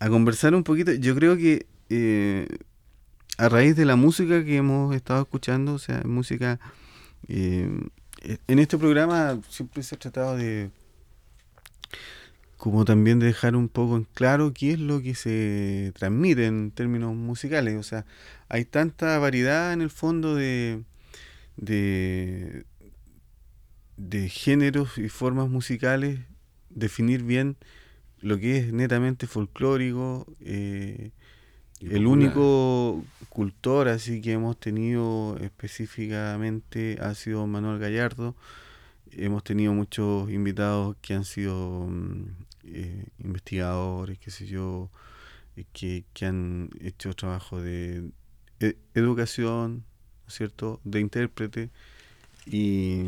[0.00, 0.92] a conversar un poquito.
[0.92, 2.46] Yo creo que eh,
[3.38, 6.58] a raíz de la música que hemos estado escuchando, o sea, música...
[7.28, 7.70] eh,
[8.48, 10.70] en este programa siempre se ha tratado de
[12.66, 16.72] como también de dejar un poco en claro qué es lo que se transmite en
[16.72, 17.76] términos musicales.
[17.76, 18.04] O sea,
[18.48, 20.82] hay tanta variedad en el fondo de,
[21.56, 22.64] de,
[23.96, 26.18] de géneros y formas musicales,
[26.68, 27.56] definir bien
[28.18, 30.26] lo que es netamente folclórico.
[30.40, 31.12] eh,
[31.80, 38.34] el único cultor así que hemos tenido específicamente ha sido Manuel Gallardo.
[39.12, 44.90] Hemos tenido muchos invitados que han sido mm, eh, investigadores, qué sé yo,
[45.56, 48.10] eh, que, que han hecho trabajo de
[48.60, 49.84] e- educación,
[50.24, 51.70] ¿no es cierto?, de intérprete.
[52.46, 53.04] Y,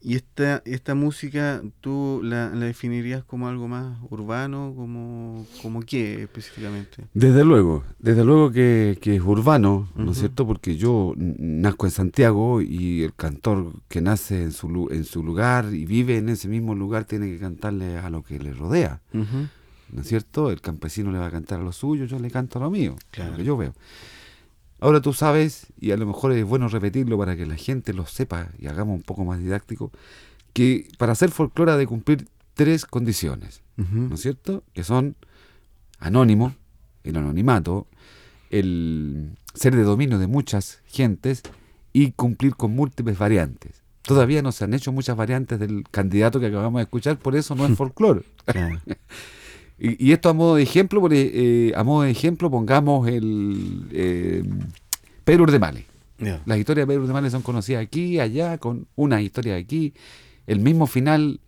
[0.00, 4.72] y esta, esta música, ¿tú la, la definirías como algo más urbano?
[4.76, 7.04] ¿Como, como qué específicamente?
[7.14, 10.46] Desde luego, desde luego que, que es urbano, ¿no es cierto?
[10.46, 15.74] Porque yo nazco en Santiago y el cantor que nace en su, en su lugar
[15.74, 19.00] y vive en ese mismo lugar tiene que cantarle a lo que le rodea.
[19.90, 20.50] ¿no es cierto?
[20.50, 22.94] El campesino le va a cantar a lo suyo, yo le canto a lo mío,
[23.10, 23.30] Claro.
[23.32, 23.72] lo que yo veo.
[24.80, 28.06] Ahora tú sabes, y a lo mejor es bueno repetirlo para que la gente lo
[28.06, 29.90] sepa y hagamos un poco más didáctico,
[30.52, 33.62] que para hacer folclore ha de cumplir tres condiciones.
[33.76, 34.64] ¿no es cierto?
[34.72, 35.14] Que son
[36.00, 36.54] anónimo,
[37.04, 37.86] el anonimato,
[38.50, 41.42] el ser de dominio de muchas gentes
[41.92, 43.82] y cumplir con múltiples variantes.
[44.02, 47.54] Todavía no se han hecho muchas variantes del candidato que acabamos de escuchar, por eso
[47.54, 48.22] no es folclore.
[49.78, 53.88] Y, y esto a modo de ejemplo, porque, eh, a modo de ejemplo pongamos el
[53.92, 54.42] eh,
[55.24, 55.86] Pedro Urdemale.
[56.18, 56.42] Ya.
[56.46, 59.94] Las historias de Pedro Urdemale son conocidas aquí, allá, con una historia aquí.
[60.46, 61.40] El mismo final,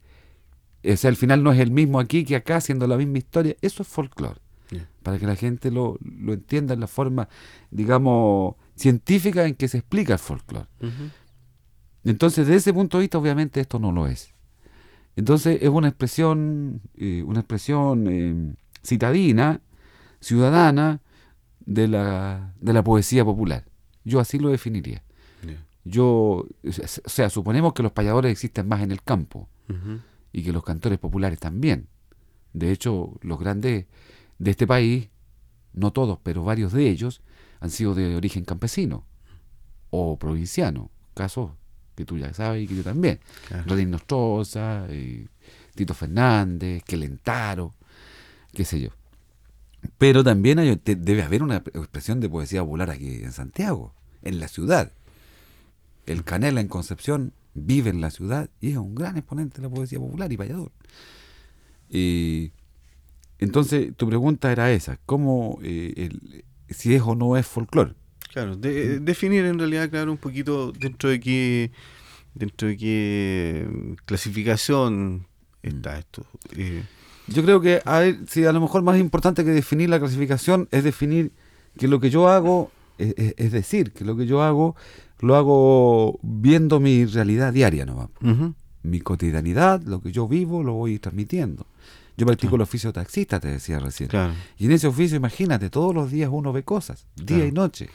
[0.85, 3.57] o sea, el final no es el mismo aquí que acá, siendo la misma historia.
[3.63, 4.41] Eso es folclore.
[5.03, 7.29] Para que la gente lo, lo entienda en la forma,
[7.71, 10.67] digamos, científica en que se explica el folclore.
[12.05, 14.35] Entonces, desde ese punto de vista, obviamente esto no lo es.
[15.17, 19.61] Entonces, es una expresión, eh, una expresión eh, citadina,
[20.21, 21.01] ciudadana
[21.67, 23.65] de la, de la poesía popular.
[24.05, 25.03] Yo así lo definiría.
[25.83, 26.73] Yo, o
[27.07, 29.49] sea, suponemos que los payadores existen más en el campo
[30.31, 31.89] y que los cantores populares también.
[32.53, 33.87] De hecho, los grandes
[34.39, 35.09] de este país,
[35.73, 37.23] no todos, pero varios de ellos,
[37.61, 39.07] han sido de origen campesino
[39.89, 40.91] o provinciano.
[41.15, 41.53] Casos
[42.01, 43.21] que tú ya sabes y que yo también.
[43.49, 43.65] Claro.
[43.69, 45.27] Rodríguez Nostroza, eh,
[45.75, 47.75] Tito Fernández, Quelentaro,
[48.53, 48.91] qué sé yo.
[49.99, 54.39] Pero también hay- te- debe haber una expresión de poesía popular aquí en Santiago, en
[54.41, 54.93] la ciudad.
[56.07, 59.75] El Canela en Concepción vive en la ciudad y es un gran exponente de la
[59.75, 60.73] poesía popular y payador.
[61.89, 62.53] Y
[63.39, 67.95] entonces tu pregunta era esa, ¿cómo, eh, el- si es o no es folclore?
[68.33, 71.71] Claro, de- eh, definir en realidad, claro, un poquito dentro de qué,
[72.35, 75.27] dentro de qué mm, clasificación
[75.63, 76.25] está esto.
[76.57, 76.83] Eh,
[77.27, 80.69] Yo creo que a, ver, sí, a lo mejor más importante que definir la clasificación
[80.71, 81.33] es definir
[81.79, 84.75] que lo que yo hago, es, es- es decir, que lo que yo hago
[85.21, 88.09] lo hago viendo mi realidad diaria nomás.
[88.23, 91.67] ujú, Mi cotidianidad, lo que yo vivo, lo voy transmitiendo.
[92.21, 94.11] Yo practico el oficio taxista, te decía recién.
[94.11, 94.35] claro.
[94.59, 97.47] Y en ese oficio, imagínate, todos los días uno ve cosas, día Claro.
[97.47, 97.91] y noche.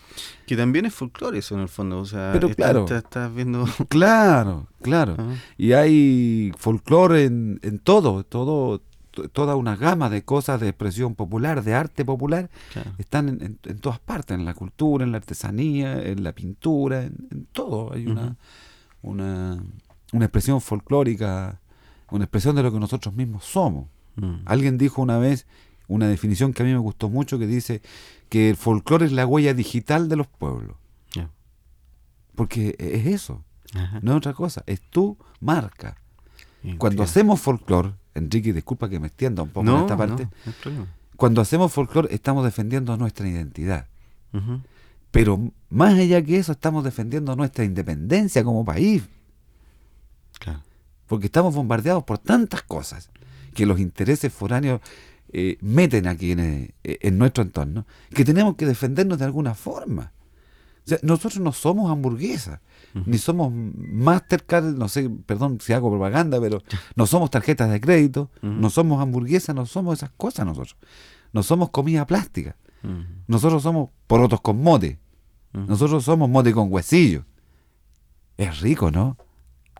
[0.47, 1.99] Que también es folclore eso en el fondo.
[1.99, 2.79] O sea, Pero está- claro.
[2.85, 3.65] está- estás viendo.
[3.89, 5.13] Claro, claro.
[5.17, 5.35] Ajá.
[5.57, 11.13] Y hay folclore en, en todo, todo, to- toda una gama de cosas de expresión
[11.15, 12.91] popular, de arte popular, Claro.
[12.97, 17.03] están en, en- en todas partes, en la cultura, en la artesanía, en la pintura,
[17.03, 17.93] en, en todo.
[17.93, 18.37] Hay una,
[19.01, 19.63] una,
[20.13, 21.61] una expresión folclórica,
[22.11, 23.87] una expresión de lo que nosotros mismos somos.
[24.15, 24.35] Mm.
[24.45, 25.45] Alguien dijo una vez
[25.87, 27.81] una definición que a mí me gustó mucho que dice
[28.29, 30.77] que el folclore es la huella digital de los pueblos.
[32.35, 33.99] Porque es eso, Ajá.
[34.01, 35.95] no es otra cosa, es tu marca.
[36.77, 40.27] Cuando hacemos folclore, Enrique, disculpa que me extienda un poco en esta parte,
[40.65, 43.87] No, no cuando hacemos folclore estamos defendiendo nuestra identidad.
[45.11, 45.39] Pero
[45.69, 49.03] más allá que eso, estamos defendiendo nuestra independencia como país.
[50.39, 50.59] Claro.
[51.07, 53.09] Porque estamos bombardeados por tantas cosas
[53.55, 54.81] que los intereses foráneos
[55.33, 60.11] eh, meten aquí en, eh, en nuestro entorno, que tenemos que defendernos de alguna forma.
[60.85, 62.59] O sea, nosotros no somos hamburguesas,
[63.05, 66.61] ni somos Mastercard, no sé, perdón si hago propaganda, pero
[66.95, 70.77] no somos tarjetas de crédito, no somos hamburguesas, no somos esas cosas nosotros.
[71.33, 72.55] No somos comida plástica.
[73.27, 74.99] Nosotros somos porotos con mote.
[75.51, 77.25] Nosotros somos mote con huesillo.
[78.37, 79.17] Es rico, ¿no?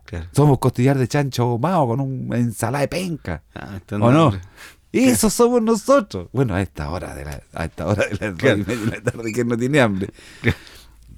[0.06, 0.26] Claro.
[0.32, 3.42] Somos costillar de chancho ahumado con una ensalada de penca.
[3.54, 4.26] Ah, ¿O no?
[4.26, 4.40] hambre.
[4.92, 6.28] Eso somos nosotros.
[6.32, 8.64] Bueno, a esta hora de la, a esta hora de Claro.
[8.90, 10.10] la tarde que no tiene hambre.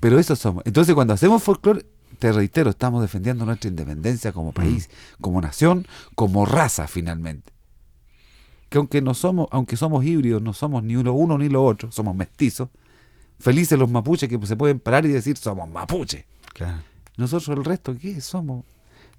[0.00, 0.64] Pero eso somos.
[0.66, 1.84] Entonces, cuando hacemos folclore,
[2.18, 5.86] te reitero, estamos defendiendo nuestra independencia como país, como nación,
[6.16, 7.52] como raza finalmente.
[8.68, 11.92] Que aunque no somos, aunque somos híbridos, no somos ni lo uno ni lo otro,
[11.92, 12.68] somos mestizos.
[13.38, 16.24] Felices los mapuches que se pueden parar y decir somos mapuches.
[16.52, 16.78] Claro.
[17.16, 18.20] Nosotros el resto, ¿qué?
[18.20, 18.64] Somos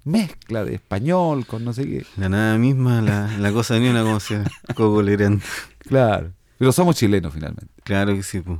[0.04, 2.06] mezcla de español con no sé qué.
[2.16, 4.44] La nada misma, la, la cosa ni una como sea
[4.74, 5.44] cogolerante.
[5.80, 6.32] Claro.
[6.58, 7.72] Pero somos chilenos finalmente.
[7.84, 8.58] Claro que sí, pues.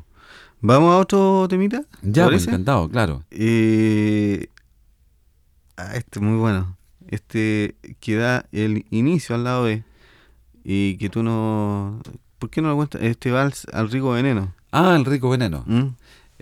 [0.63, 1.83] ¿Vamos a otro temita?
[1.83, 3.25] ¿Te Ya, pues, encantado, claro.
[3.31, 4.49] Eh,
[5.77, 6.77] ah, este es muy bueno.
[7.09, 9.85] Este que da el inicio al lado B.
[10.63, 12.01] Y que tú no.
[12.39, 13.03] ¿Por qué no lo cuentas?
[13.03, 14.55] Este vals al rico veneno.
[14.73, 15.65] Ah, el rico veneno.
[15.67, 15.89] ¿Mm?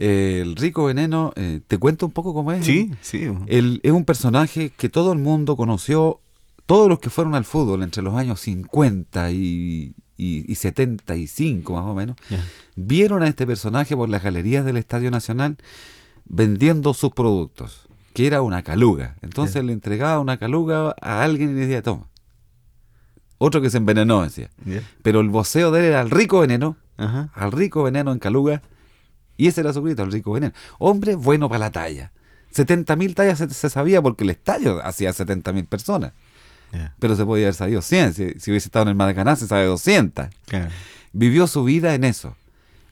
[0.01, 2.65] Eh, el rico veneno, eh, ¿te cuento un poco cómo es?
[2.65, 3.27] Sí, sí.
[3.29, 3.45] po.
[3.49, 6.21] Él es un personaje que todo el mundo conoció,
[6.67, 11.85] todos los que fueron al fútbol entre los años 50 y, y, y 75 más
[11.85, 12.17] o menos,
[12.77, 15.57] vieron a este personaje por las galerías del Estadio Nacional
[16.27, 19.17] vendiendo sus productos, que era una caluga.
[19.23, 22.07] Entonces le entregaba una caluga a alguien y le decía, toma.
[23.39, 24.51] Otro que se envenenó, decía.
[25.03, 27.31] Pero el voceo de él era el rico veneno, Ajá.
[27.35, 28.63] al rico veneno en Caluga.
[29.39, 30.53] Y ese era su grito, el rico veneno.
[30.79, 32.13] Hombre bueno para la talla.
[32.55, 36.13] 70.000 tallas se, se sabía porque el estadio hacía 70.000 personas.
[36.99, 38.15] Pero se podía haber sabido 100.
[38.15, 40.27] Si, si hubiese estado en el Maracaná se sabe 200.
[40.47, 40.71] Claro.
[41.13, 42.37] Vivió su vida en eso.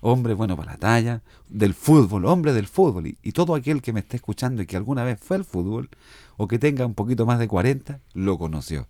[0.01, 3.09] Hombre bueno para la talla, del fútbol, hombre del fútbol.
[3.09, 5.90] Y, y todo aquel que me esté escuchando y que alguna vez fue al fútbol,
[6.36, 8.86] o que tenga un poquito más de 40, lo conoció.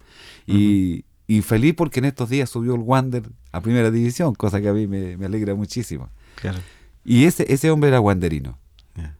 [0.46, 4.68] Y, y feliz porque en estos días subió el Wander a primera división, cosa que
[4.68, 6.10] a mí me, me alegra muchísimo.
[6.34, 6.58] Claro.
[7.06, 8.58] Y ese, ese hombre era wanderino.
[8.96, 9.16] Ya.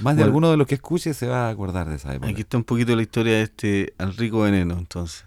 [0.00, 0.24] Más de Bueno.
[0.24, 2.28] alguno de los que escuche se va a acordar de esa época.
[2.30, 5.24] Aquí está un poquito la historia de este al rico veneno, entonces.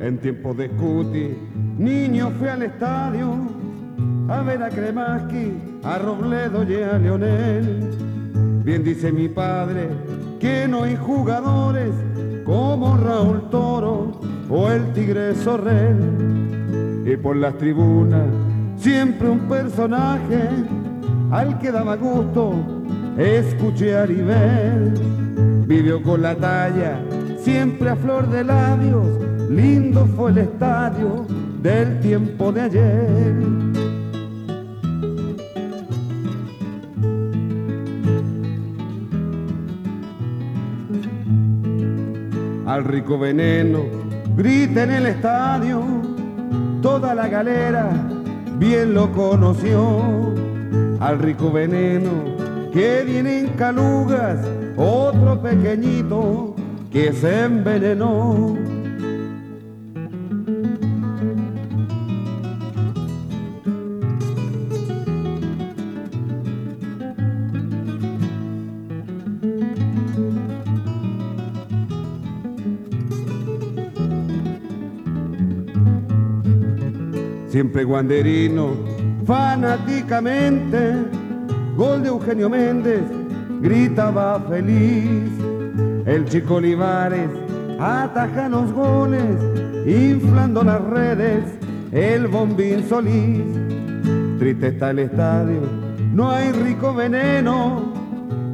[0.00, 1.36] En tiempos de Scuti,
[1.78, 3.34] niño fui al estadio
[4.28, 5.52] a ver a Kremaski,
[5.82, 7.90] a Robledo y a Leonel.
[8.64, 9.88] Bien dice mi padre
[10.40, 11.90] que no hay jugadores
[12.44, 17.02] como Raúl Toro o el Tigre Sorrel.
[17.06, 18.28] Y por las tribunas
[18.76, 20.48] siempre un personaje
[21.30, 22.54] al que daba gusto
[23.18, 24.94] escuchar y ver.
[25.66, 27.00] Vivió con la talla,
[27.38, 29.06] siempre a flor de labios,
[29.50, 31.26] lindo fue el estadio
[31.64, 33.34] del tiempo de ayer.
[42.66, 43.80] Al rico veneno
[44.36, 45.82] grita en el estadio,
[46.82, 47.88] toda la galera
[48.58, 50.34] bien lo conoció,
[51.00, 52.10] al rico veneno
[52.74, 54.46] que viene en calugas,
[54.76, 56.54] otro pequeñito
[56.92, 58.73] que se envenenó.
[77.54, 78.70] Siempre guanderino,
[79.24, 81.04] fanáticamente,
[81.76, 83.02] gol de Eugenio Méndez,
[83.60, 85.30] gritaba feliz.
[86.04, 87.30] El chico Olivares
[87.78, 89.36] ataja los goles,
[89.86, 91.44] inflando las redes,
[91.92, 93.44] el bombín Solís.
[94.40, 95.60] Triste está el estadio,
[96.12, 97.94] no hay rico veneno,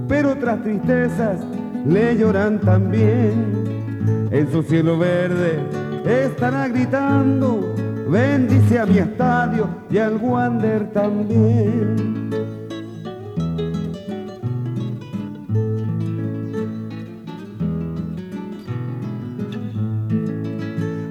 [0.09, 1.41] pero otras tristezas
[1.87, 4.29] le lloran también.
[4.31, 5.59] En su cielo verde
[6.05, 7.70] estará gritando
[8.11, 12.31] bendice a mi estadio y al Wander también.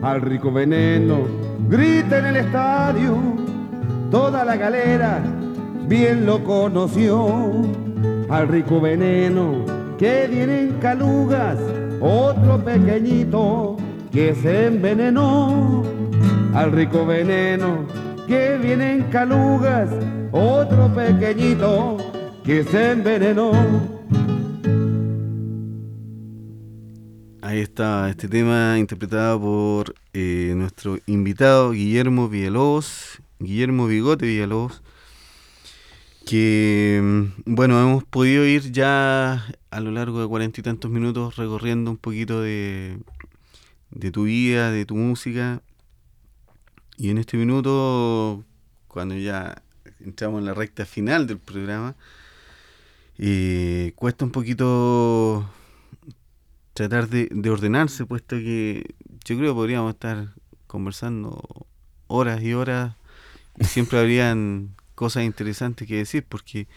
[0.01, 1.19] Al rico veneno
[1.69, 3.17] grita en el estadio,
[4.11, 5.21] toda la galera
[5.87, 7.51] bien lo conoció.
[8.29, 9.65] Al rico veneno
[9.97, 11.57] que viene en calugas,
[11.99, 13.77] otro pequeñito
[14.11, 15.98] que se envenenó
[16.53, 17.85] al rico veneno
[18.27, 19.89] que viene en calugas,
[20.31, 21.97] otro pequeñito
[22.43, 23.51] que se envenenó.
[27.41, 34.83] Ahí está este tema interpretado por eh, nuestro invitado Guillermo Villalobos, Guillermo Bigote Villalobos,
[36.27, 41.37] que mm, bueno, hemos podido ir ya a lo largo de cuarenta y tantos minutos
[41.37, 42.99] recorriendo un poquito de,
[43.89, 45.63] de tu vida, de tu música,
[46.99, 48.43] y en este minuto,
[48.89, 49.63] cuando ya
[50.01, 51.95] entramos en la recta final del programa,
[53.17, 55.49] eh, cuesta un poquito
[56.73, 60.33] tratar de, ordenarse, puesto que yo creo que podríamos estar
[60.67, 61.41] conversando
[62.07, 62.97] horas y horas
[63.57, 66.67] y siempre habrían cosas interesantes que decir, porque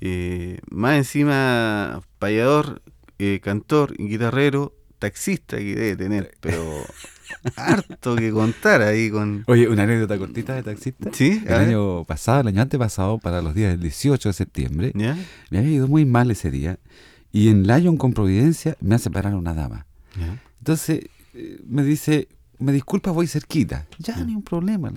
[0.00, 2.80] eh, más encima, payador,
[3.18, 6.62] eh, cantor, guitarrero, taxista que debe tener, pero
[7.56, 9.44] harto que contar ahí con...
[9.46, 11.10] Oye, una anécdota cortita de taxista.
[11.12, 11.42] Sí.
[11.46, 15.70] El año pasado, el año antepasado, para los días del 18 de septiembre, me había
[15.70, 16.78] ido muy mal ese día
[17.32, 19.86] y en Lyon con Providencia me hace parar una dama.
[20.58, 21.04] Entonces
[21.34, 23.86] eh, me dice, me disculpa, voy cerquita.
[23.98, 24.92] Ya, ni un problema.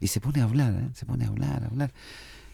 [0.00, 0.88] Y se pone a hablar, ¿eh?
[0.94, 1.92] se pone a hablar, a hablar.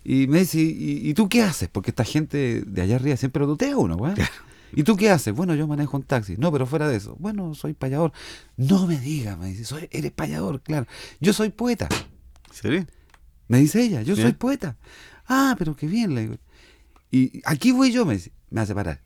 [0.04, 1.68] Y me dice, ¿y, tú qué haces?
[1.68, 4.14] Porque esta gente de allá arriba siempre lo tutea uno, güey.
[4.72, 5.34] ¿Y tú qué haces?
[5.34, 6.36] Bueno, yo manejo un taxi.
[6.36, 7.16] No, pero fuera de eso.
[7.18, 8.12] Bueno, soy payador.
[8.56, 10.86] No me digas, me dice, soy, eres payador, claro.
[11.20, 11.88] Yo soy poeta.
[12.52, 12.86] ¿Sí?
[13.48, 14.76] Me dice ella, yo soy poeta.
[15.26, 16.36] Ah, pero qué bien, le digo.
[17.10, 19.00] Y aquí voy yo, me, dice, me hace parar.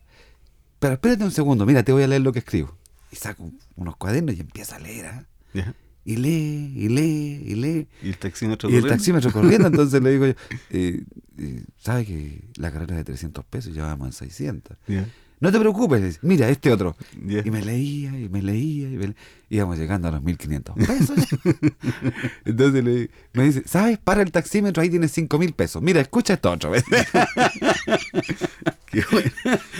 [0.79, 2.77] Pero espérate un segundo, mira, te voy a leer lo que escribo.
[3.11, 5.07] Y saco unos cuadernos y empieza a leer.
[5.07, 5.25] ¿ah?
[6.03, 7.87] Y lee, y lee, y lee.
[8.03, 8.87] Y el taxímetro corriendo.
[8.87, 9.67] Y el taxímetro corriendo.
[9.67, 10.33] Entonces le digo yo,
[10.69, 11.03] eh,
[11.39, 14.77] eh, ¿sabe que la carrera es de 300 pesos y ya vamos en 600?
[15.39, 16.95] No te preocupes, mira, este otro.
[17.13, 19.13] Y me leía, y me leía, y me
[19.49, 21.15] íbamos llegando a los 1500 pesos.
[22.45, 23.97] Entonces me dice, ¿sabes?
[23.97, 25.81] Para el taxímetro, ahí tienes 5000 pesos.
[25.81, 26.71] Mira, escucha esto otro.
[28.91, 29.31] qué bueno.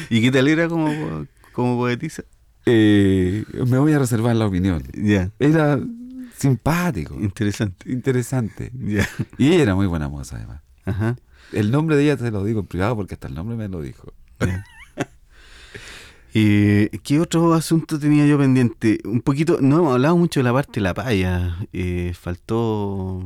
[0.09, 2.23] ¿Y qué te alegra como, como poetisa?
[2.65, 4.83] Eh, me voy a reservar la opinión.
[5.39, 5.79] Era
[6.37, 7.15] simpático.
[7.15, 7.91] Interesante.
[7.91, 8.71] Interesante.
[9.37, 10.61] Y ella era muy buena moza, además.
[10.83, 11.15] Ajá.
[11.53, 13.81] El nombre de ella te lo digo en privado porque hasta el nombre me lo
[13.81, 14.13] dijo.
[16.38, 18.99] Eh, ¿Qué otro asunto tenía yo pendiente?
[19.05, 21.55] Un poquito, no hemos hablado mucho de la parte de la paya.
[21.71, 23.23] Eh, faltó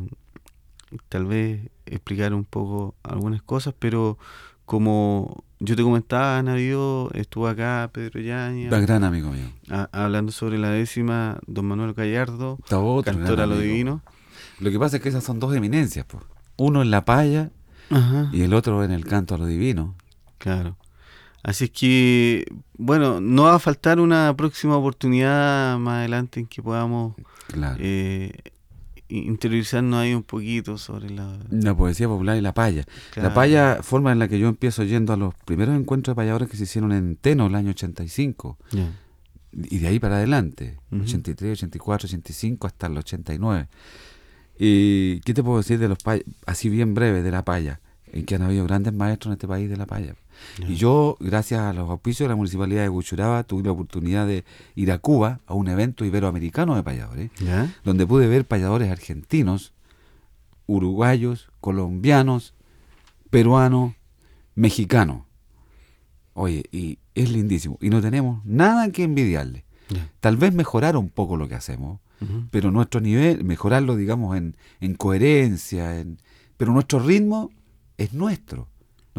[1.10, 4.20] tal vez explicar un poco algunas cosas, pero
[4.66, 8.70] como yo te comentaba, Navío, estuvo acá Pedro Yaña.
[8.72, 9.52] Un gran amigo mío.
[9.92, 12.60] hablando sobre la décima, don Manuel Gallardo,
[13.04, 14.04] cantor a lo divino.
[14.60, 16.24] Lo que pasa es que esas son dos eminencias, pues.
[16.58, 17.50] Uno en la paya
[18.32, 19.96] y el otro en el canto a lo divino.
[20.38, 20.78] Claro.
[21.44, 22.46] Así es que,
[22.78, 27.16] bueno, no va a faltar una próxima oportunidad más adelante en que podamos
[27.80, 28.32] eh,
[29.08, 31.40] interiorizarnos ahí un poquito sobre la...
[31.50, 32.86] La poesía popular y la paya.
[33.16, 36.50] La paya, forma en la que yo empiezo yendo a los primeros encuentros de payadores
[36.50, 38.58] que se hicieron en Teno el año 85.
[39.52, 43.68] Y de ahí para adelante, 83, 84, 85 hasta el 89.
[44.60, 46.26] ¿Y qué te puedo decir de los payas?
[46.46, 47.80] Así bien breve, de la paya,
[48.12, 50.16] en que han habido grandes maestros en este país de la paya.
[50.68, 54.44] Y yo, gracias a los auspicios de la Municipalidad de Huchuraba, tuve la oportunidad de
[54.76, 57.32] ir a Cuba a un evento iberoamericano de payadores,
[57.84, 59.74] donde pude ver payadores argentinos
[60.68, 62.54] uruguayos, colombianos,
[63.32, 63.94] peruanos,
[64.54, 65.24] mexicanos.
[66.34, 67.78] Oye, y es lindísimo.
[67.82, 69.66] Y no tenemos nada que envidiarle.
[70.20, 72.00] Tal vez mejorar un poco lo que hacemos,
[72.52, 76.20] pero nuestro nivel, mejorarlo, digamos, en, en coherencia, en,
[76.58, 77.50] pero nuestro ritmo
[77.98, 78.68] es nuestro.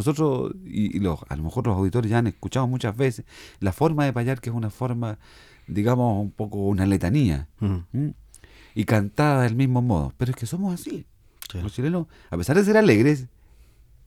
[0.01, 3.25] Nosotros, y, y los, a lo mejor los auditores ya han escuchado muchas veces,
[3.61, 5.19] la forma de payar que es una forma,
[5.67, 7.83] digamos, un poco una letanía, Ujú.
[7.93, 8.15] ¿m?
[8.75, 10.13] y cantada del mismo modo.
[10.17, 11.07] Pero es que somos así.
[11.53, 11.61] Sí.
[11.61, 13.27] Los chilenos, a pesar de ser alegres,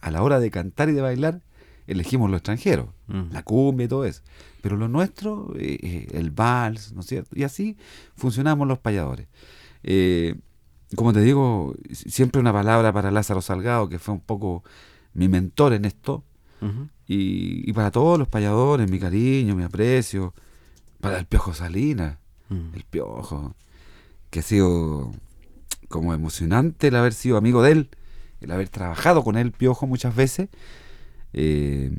[0.02, 1.42] a la hora de cantar y de bailar,
[1.86, 3.32] elegimos lo extranjero, Mm.
[3.34, 4.22] la cumbia y todo eso.
[4.62, 7.38] Pero lo nuestro, eh, eh, el vals, ¿no es cierto?
[7.38, 7.78] Y así
[8.16, 9.28] funcionamos los payadores.
[9.84, 10.36] Eh,
[10.96, 14.64] como te digo, siempre una palabra para Lázaro Salgado, que fue un poco
[15.14, 16.24] mi mentor en esto,
[17.08, 20.34] y, y para todos los payadores, mi cariño, mi aprecio,
[21.02, 22.18] para el Piojo Salinas,
[22.50, 22.76] Mm.
[22.76, 23.56] el Piojo,
[24.30, 25.12] que ha sido
[25.88, 27.90] como emocionante el haber sido amigo de él,
[28.42, 30.50] el haber trabajado con él, Piojo, muchas veces.
[31.32, 31.92] Eh,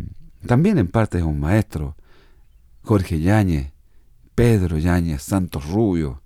[0.47, 1.97] también en parte es un maestro.
[2.83, 3.73] Jorge Yáñez,
[4.35, 6.23] Pedro Yáñez, Santos Rubio,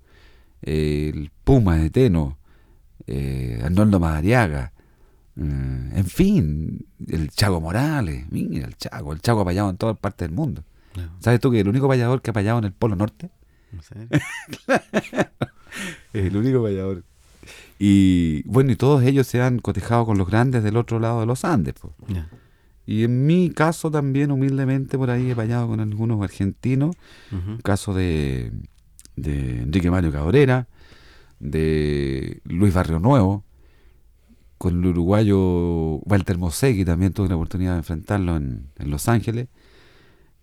[0.61, 2.37] eh, el Puma de Teno,
[3.07, 4.73] eh, Arnoldo Madariaga,
[5.41, 9.97] eh, en fin, el Chago Morales, mira el Chago, el Chago ha payado en todas
[9.97, 10.63] partes del mundo.
[11.19, 13.29] ¿Sabes tú que el único payador que ha payado en el Polo Norte
[13.71, 14.07] ¿En serio?
[16.13, 17.03] el único payador?
[17.77, 21.25] Y bueno, y todos ellos se han cotejado con los grandes del otro lado de
[21.25, 21.75] los Andes.
[22.07, 22.27] Ya.
[22.85, 26.97] Y en mi caso también, humildemente, por ahí he payado con algunos argentinos.
[27.63, 28.51] Caso de,
[29.15, 30.67] de Enrique Mario Cabrera,
[31.39, 33.45] de Luis Barrio Nuevo,
[34.59, 39.47] con el uruguayo Walter Mosegui, también tuve la oportunidad de enfrentarlo en, en Los Ángeles.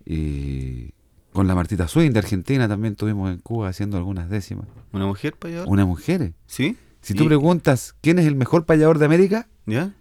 [0.05, 0.93] Y
[1.33, 4.67] con la Martita Swing de Argentina también tuvimos en Cuba haciendo algunas décimas.
[4.93, 5.69] ¿Una mujer payador?
[5.69, 6.33] Una mujer.
[6.47, 6.77] ¿Sí?
[7.03, 9.95] Si tú ¿Y- preguntas quién es el mejor payador de América, ¿Ya?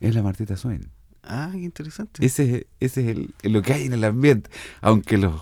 [0.00, 0.80] es la Martita Swing.
[1.22, 2.24] Ah, qué interesante.
[2.24, 4.50] Ese, es- ese es el, el- lo que hay en el ambiente.
[4.82, 5.40] Aunque los,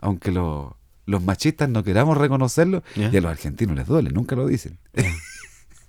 [0.00, 0.72] aunque los,
[1.06, 3.10] los machistas no queramos reconocerlo, Ya.
[3.12, 4.78] y a los argentinos les duele, nunca lo dicen.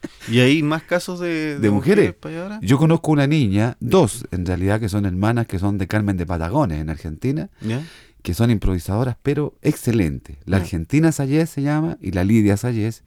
[0.29, 2.13] ¿Y hay más casos de, ¿De mujeres?
[2.13, 2.59] payadoras?
[2.61, 6.25] Yo conozco una niña, dos en realidad, que son hermanas, que son de Carmen de
[6.25, 7.81] Patagones, en Argentina, ¿Ya?
[8.21, 10.37] que son improvisadoras, pero excelentes.
[10.45, 10.63] La Ya.
[10.63, 13.03] Argentina Sayez se llama, y la Lidia Sayez,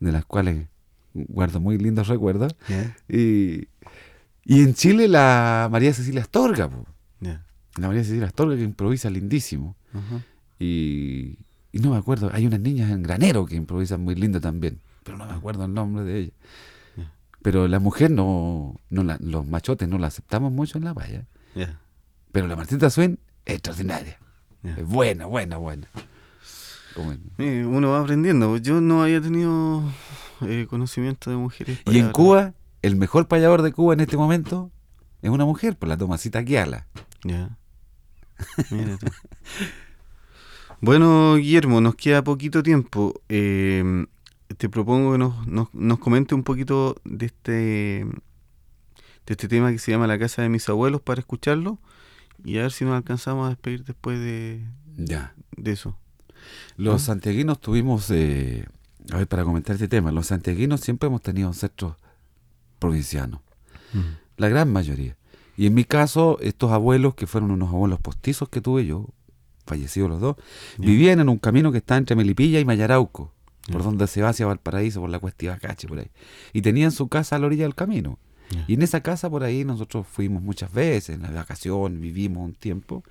[0.00, 0.66] de las cuales
[1.12, 2.54] guardo muy lindos recuerdos.
[2.68, 2.96] ¿Ya?
[3.08, 3.68] Y,
[4.44, 6.70] y en Chile la María Cecilia Astorga,
[7.20, 9.76] la María Cecilia Astorga que improvisa lindísimo.
[10.58, 11.38] Y,
[11.72, 15.16] y no me acuerdo, hay unas niñas en granero que improvisan muy lindo también, pero
[15.16, 16.32] no me acuerdo el nombre de ella.
[17.42, 21.26] Pero la mujer no, no la- los machotes no la aceptamos mucho en la valla.
[22.32, 24.18] Pero la Martita Swain es extraordinaria.
[24.64, 25.86] Es buena, buena, buena.
[27.38, 28.56] Uno va aprendiendo.
[28.56, 29.82] Yo no había tenido
[30.40, 31.80] eh, conocimiento de mujeres.
[31.86, 32.12] Y en.
[32.12, 34.70] Cuba, el mejor payador de Cuba en este momento
[35.22, 36.86] es una mujer, por la Tomasita Kiala.
[37.24, 37.56] Ya.
[38.70, 39.06] Mira tú.
[40.80, 43.14] Bueno, Guillermo, nos queda poquito tiempo.
[43.28, 44.06] Eh,
[44.58, 47.52] te propongo que nos, nos, nos comente un poquito de este,
[48.04, 48.06] de
[49.26, 51.78] este tema que se llama La casa de mis abuelos para escucharlo
[52.44, 54.64] y a ver si nos alcanzamos a despedir después de,
[54.96, 55.34] Ya.
[55.56, 55.96] de eso.
[56.76, 57.06] Los Ah.
[57.06, 58.66] santiaguinos tuvimos, eh,
[59.10, 61.96] a ver, para comentar este tema, los santiaguinos siempre hemos tenido ancestros
[62.78, 63.40] provincianos,
[64.36, 65.16] la gran mayoría.
[65.56, 69.06] Y en mi caso, estos abuelos, que fueron unos abuelos postizos que tuve yo,
[69.66, 70.36] fallecidos los dos,
[70.78, 73.32] vivían en un camino que está entre Melipilla y Mayarauco,
[73.70, 76.10] por donde se va hacia Valparaíso, por la Cuesta Ibacache, por ahí.
[76.52, 78.18] Y tenían su casa a la orilla del camino.
[78.68, 82.54] Y en esa casa por ahí nosotros fuimos muchas veces, en la vacación, vivimos un
[82.54, 83.02] tiempo.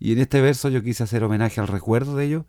[0.00, 2.44] Y en este verso yo quise hacer homenaje al recuerdo de ellos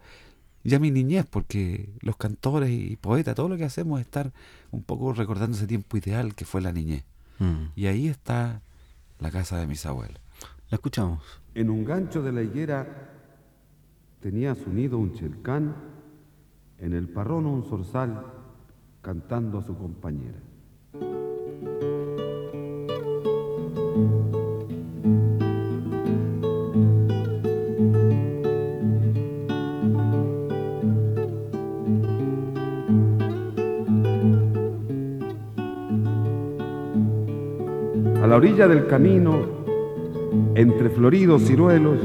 [0.64, 4.34] y a mi niñez, porque los cantores y poetas, todo lo que hacemos es estar
[4.72, 7.06] un poco recordando ese tiempo ideal que fue la niñez.
[7.40, 7.72] Mm.
[7.76, 8.62] Y ahí está
[9.20, 10.20] la casa de mis abuelos.
[10.70, 11.24] La escuchamos.
[11.56, 13.14] En un gancho de la higuera
[14.20, 15.74] tenía su nido un chelcán,
[16.80, 18.24] en el parrón un zorzal,
[19.02, 20.40] cantando a su compañera.
[38.22, 39.40] A la orilla del camino,
[40.56, 42.00] entre floridos ciruelos,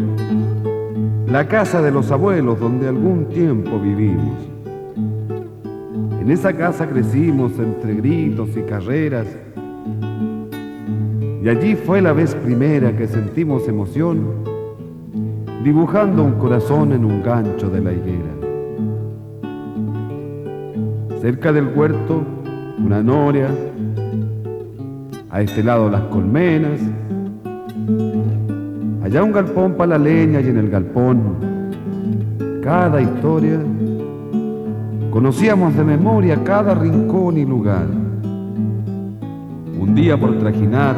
[1.27, 4.52] la casa de los abuelos donde algún tiempo vivimos.
[6.23, 9.27] En esa casa crecimos entre gritos y carreras,
[11.43, 14.21] y allí fue la vez primera que sentimos emoción
[15.65, 18.35] dibujando un corazón en un gancho de la higuera.
[21.21, 22.23] Cerca del huerto,
[22.79, 23.49] una noria,
[25.29, 26.81] a este lado las colmenas,
[29.03, 31.21] allá un galpón para la leña y en el galpón
[32.63, 33.59] cada historia.
[35.13, 37.85] Conocíamos de memoria cada rincón y lugar.
[39.79, 40.97] Un día por trajinar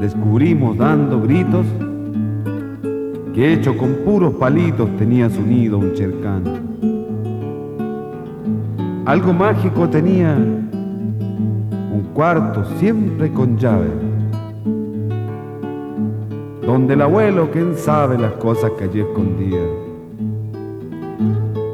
[0.00, 1.66] descubrimos dando gritos
[3.34, 6.44] que hecho con puros palitos tenía su nido un chercán.
[9.06, 13.90] Algo mágico tenía un cuarto siempre con llave,
[16.64, 19.87] donde el abuelo, quién sabe las cosas que allí escondía.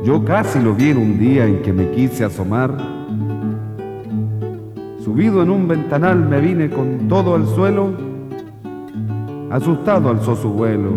[0.05, 2.77] Yo casi lo vi en un día en que me quise asomar.
[5.03, 7.89] Subido en un ventanal me vine con todo al suelo,
[9.51, 10.91] asustado alzó su vuelo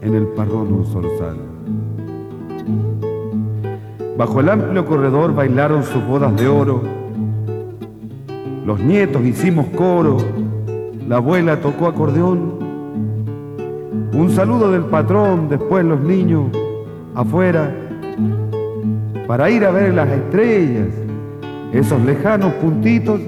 [0.00, 1.36] en el parrón un zorzal.
[4.16, 6.80] Bajo el amplio corredor bailaron sus bodas de oro.
[8.64, 10.16] Los nietos hicimos coro.
[11.06, 12.54] La abuela tocó acordeón.
[14.14, 16.46] Un saludo del patrón, después los niños
[17.14, 17.74] afuera
[19.26, 20.88] para ir a ver las estrellas,
[21.72, 23.20] esos lejanos puntitos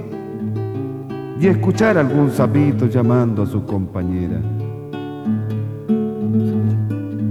[1.40, 4.40] y escuchar algún sapito llamando a su compañera.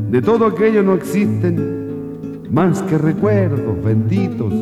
[0.10, 4.54] De todo aquello no existen más que recuerdos benditos.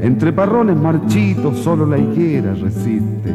[0.00, 3.34] Entre parrones marchitos solo la higuera resiste.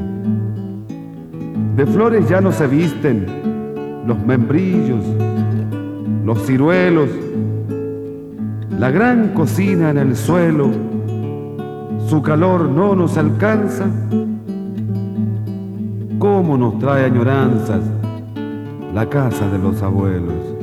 [1.76, 3.26] De flores ya no se visten
[4.06, 5.04] los membrillos,
[6.28, 7.10] los ciruelos,
[8.78, 10.70] la gran cocina en el suelo,
[12.10, 13.86] su calor no nos alcanza.
[16.20, 17.80] ¿Cómo nos trae añoranzas
[18.94, 20.57] la casa de los abuelos?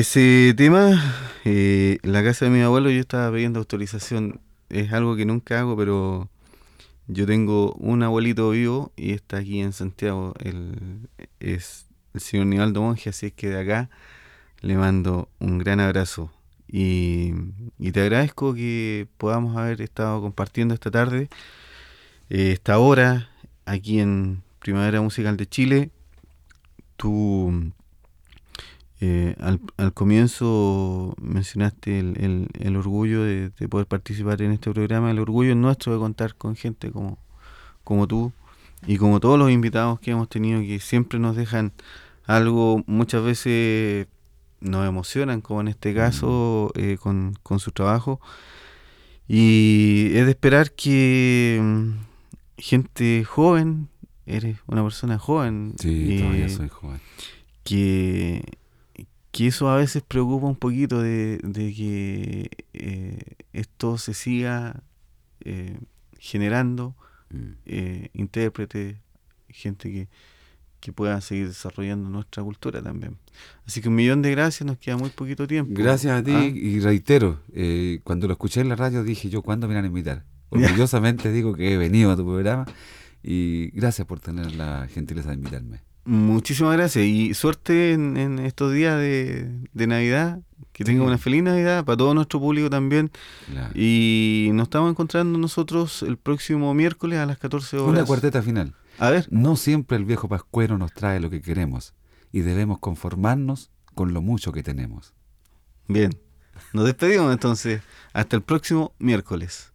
[0.00, 0.98] Ese tema,
[1.44, 4.40] eh, la casa de mi abuelo, yo estaba pidiendo autorización.
[4.70, 6.30] Es algo que nunca hago, pero
[7.06, 10.32] yo tengo un abuelito vivo y está aquí en Santiago.
[10.38, 11.06] El,
[11.38, 11.84] es
[12.14, 13.90] el señor Nivaldo Monge, así es que de acá
[14.62, 16.32] le mando un gran abrazo.
[16.66, 17.34] Y,
[17.92, 21.28] te agradezco que podamos haber estado compartiendo esta tarde,
[22.30, 23.28] eh, esta hora,
[23.66, 25.90] aquí en Primavera Musical de Chile.
[26.96, 27.70] Tu
[29.00, 34.70] eh, al, al, comienzo mencionaste el, el, el orgullo de, de, poder participar en este
[34.70, 37.18] programa, el orgullo nuestro de contar con gente como,
[37.82, 38.32] como tú
[38.86, 41.72] y como todos los invitados que hemos tenido que siempre nos dejan
[42.26, 44.06] algo, muchas veces
[44.60, 48.20] nos emocionan, como en este caso, eh, con, con su trabajo.
[49.26, 51.90] Y es de esperar que mm,
[52.58, 53.88] gente joven,
[54.26, 57.00] eres una persona joven, sí, todavía soy joven.
[57.64, 58.59] que
[59.32, 63.18] que eso a veces preocupa un poquito de, de que eh,
[63.52, 64.82] esto se siga
[65.44, 65.78] eh,
[66.18, 66.94] generando
[67.32, 67.52] Mm.
[67.64, 68.96] eh, intérpretes,
[69.48, 70.08] gente que,
[70.80, 73.18] que pueda seguir desarrollando nuestra cultura también.
[73.66, 75.72] Así que un millón de gracias, nos queda muy poquito tiempo.
[75.76, 79.42] Gracias a ti Ah, y reitero, eh, cuando lo escuché en la radio dije yo,
[79.42, 80.24] ¿cuándo me van a invitar?
[80.50, 82.66] Orgullosamente digo que he venido a tu programa
[83.22, 85.82] y gracias por tener la gentileza de invitarme.
[86.04, 90.40] Muchísimas gracias y suerte en, en estos días de, de Navidad.
[90.72, 91.06] Que tenga Sí.
[91.06, 93.10] una feliz Navidad para todo nuestro público también.
[93.50, 93.70] Claro.
[93.74, 97.90] Y nos estamos encontrando nosotros el próximo miércoles a las 14 horas.
[97.98, 98.74] Una cuarteta final.
[98.98, 101.94] A ver, No siempre el viejo pascuero nos trae lo que queremos
[102.32, 105.12] y debemos conformarnos con lo mucho que tenemos.
[105.88, 106.10] bien.
[106.74, 107.80] Nos despedimos entonces.
[108.12, 109.69] Hasta el próximo miércoles.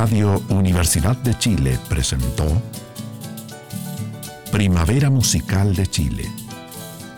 [0.00, 2.44] Radio Universidad de Chile presentó
[4.52, 6.24] Primavera Musical de Chile.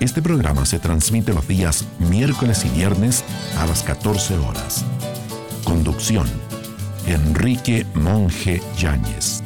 [0.00, 3.22] Este programa se transmite los días miércoles y viernes
[3.58, 4.82] a las 14 horas.
[5.62, 6.26] Conducción.
[7.06, 9.39] Enrique Monje Yáñez.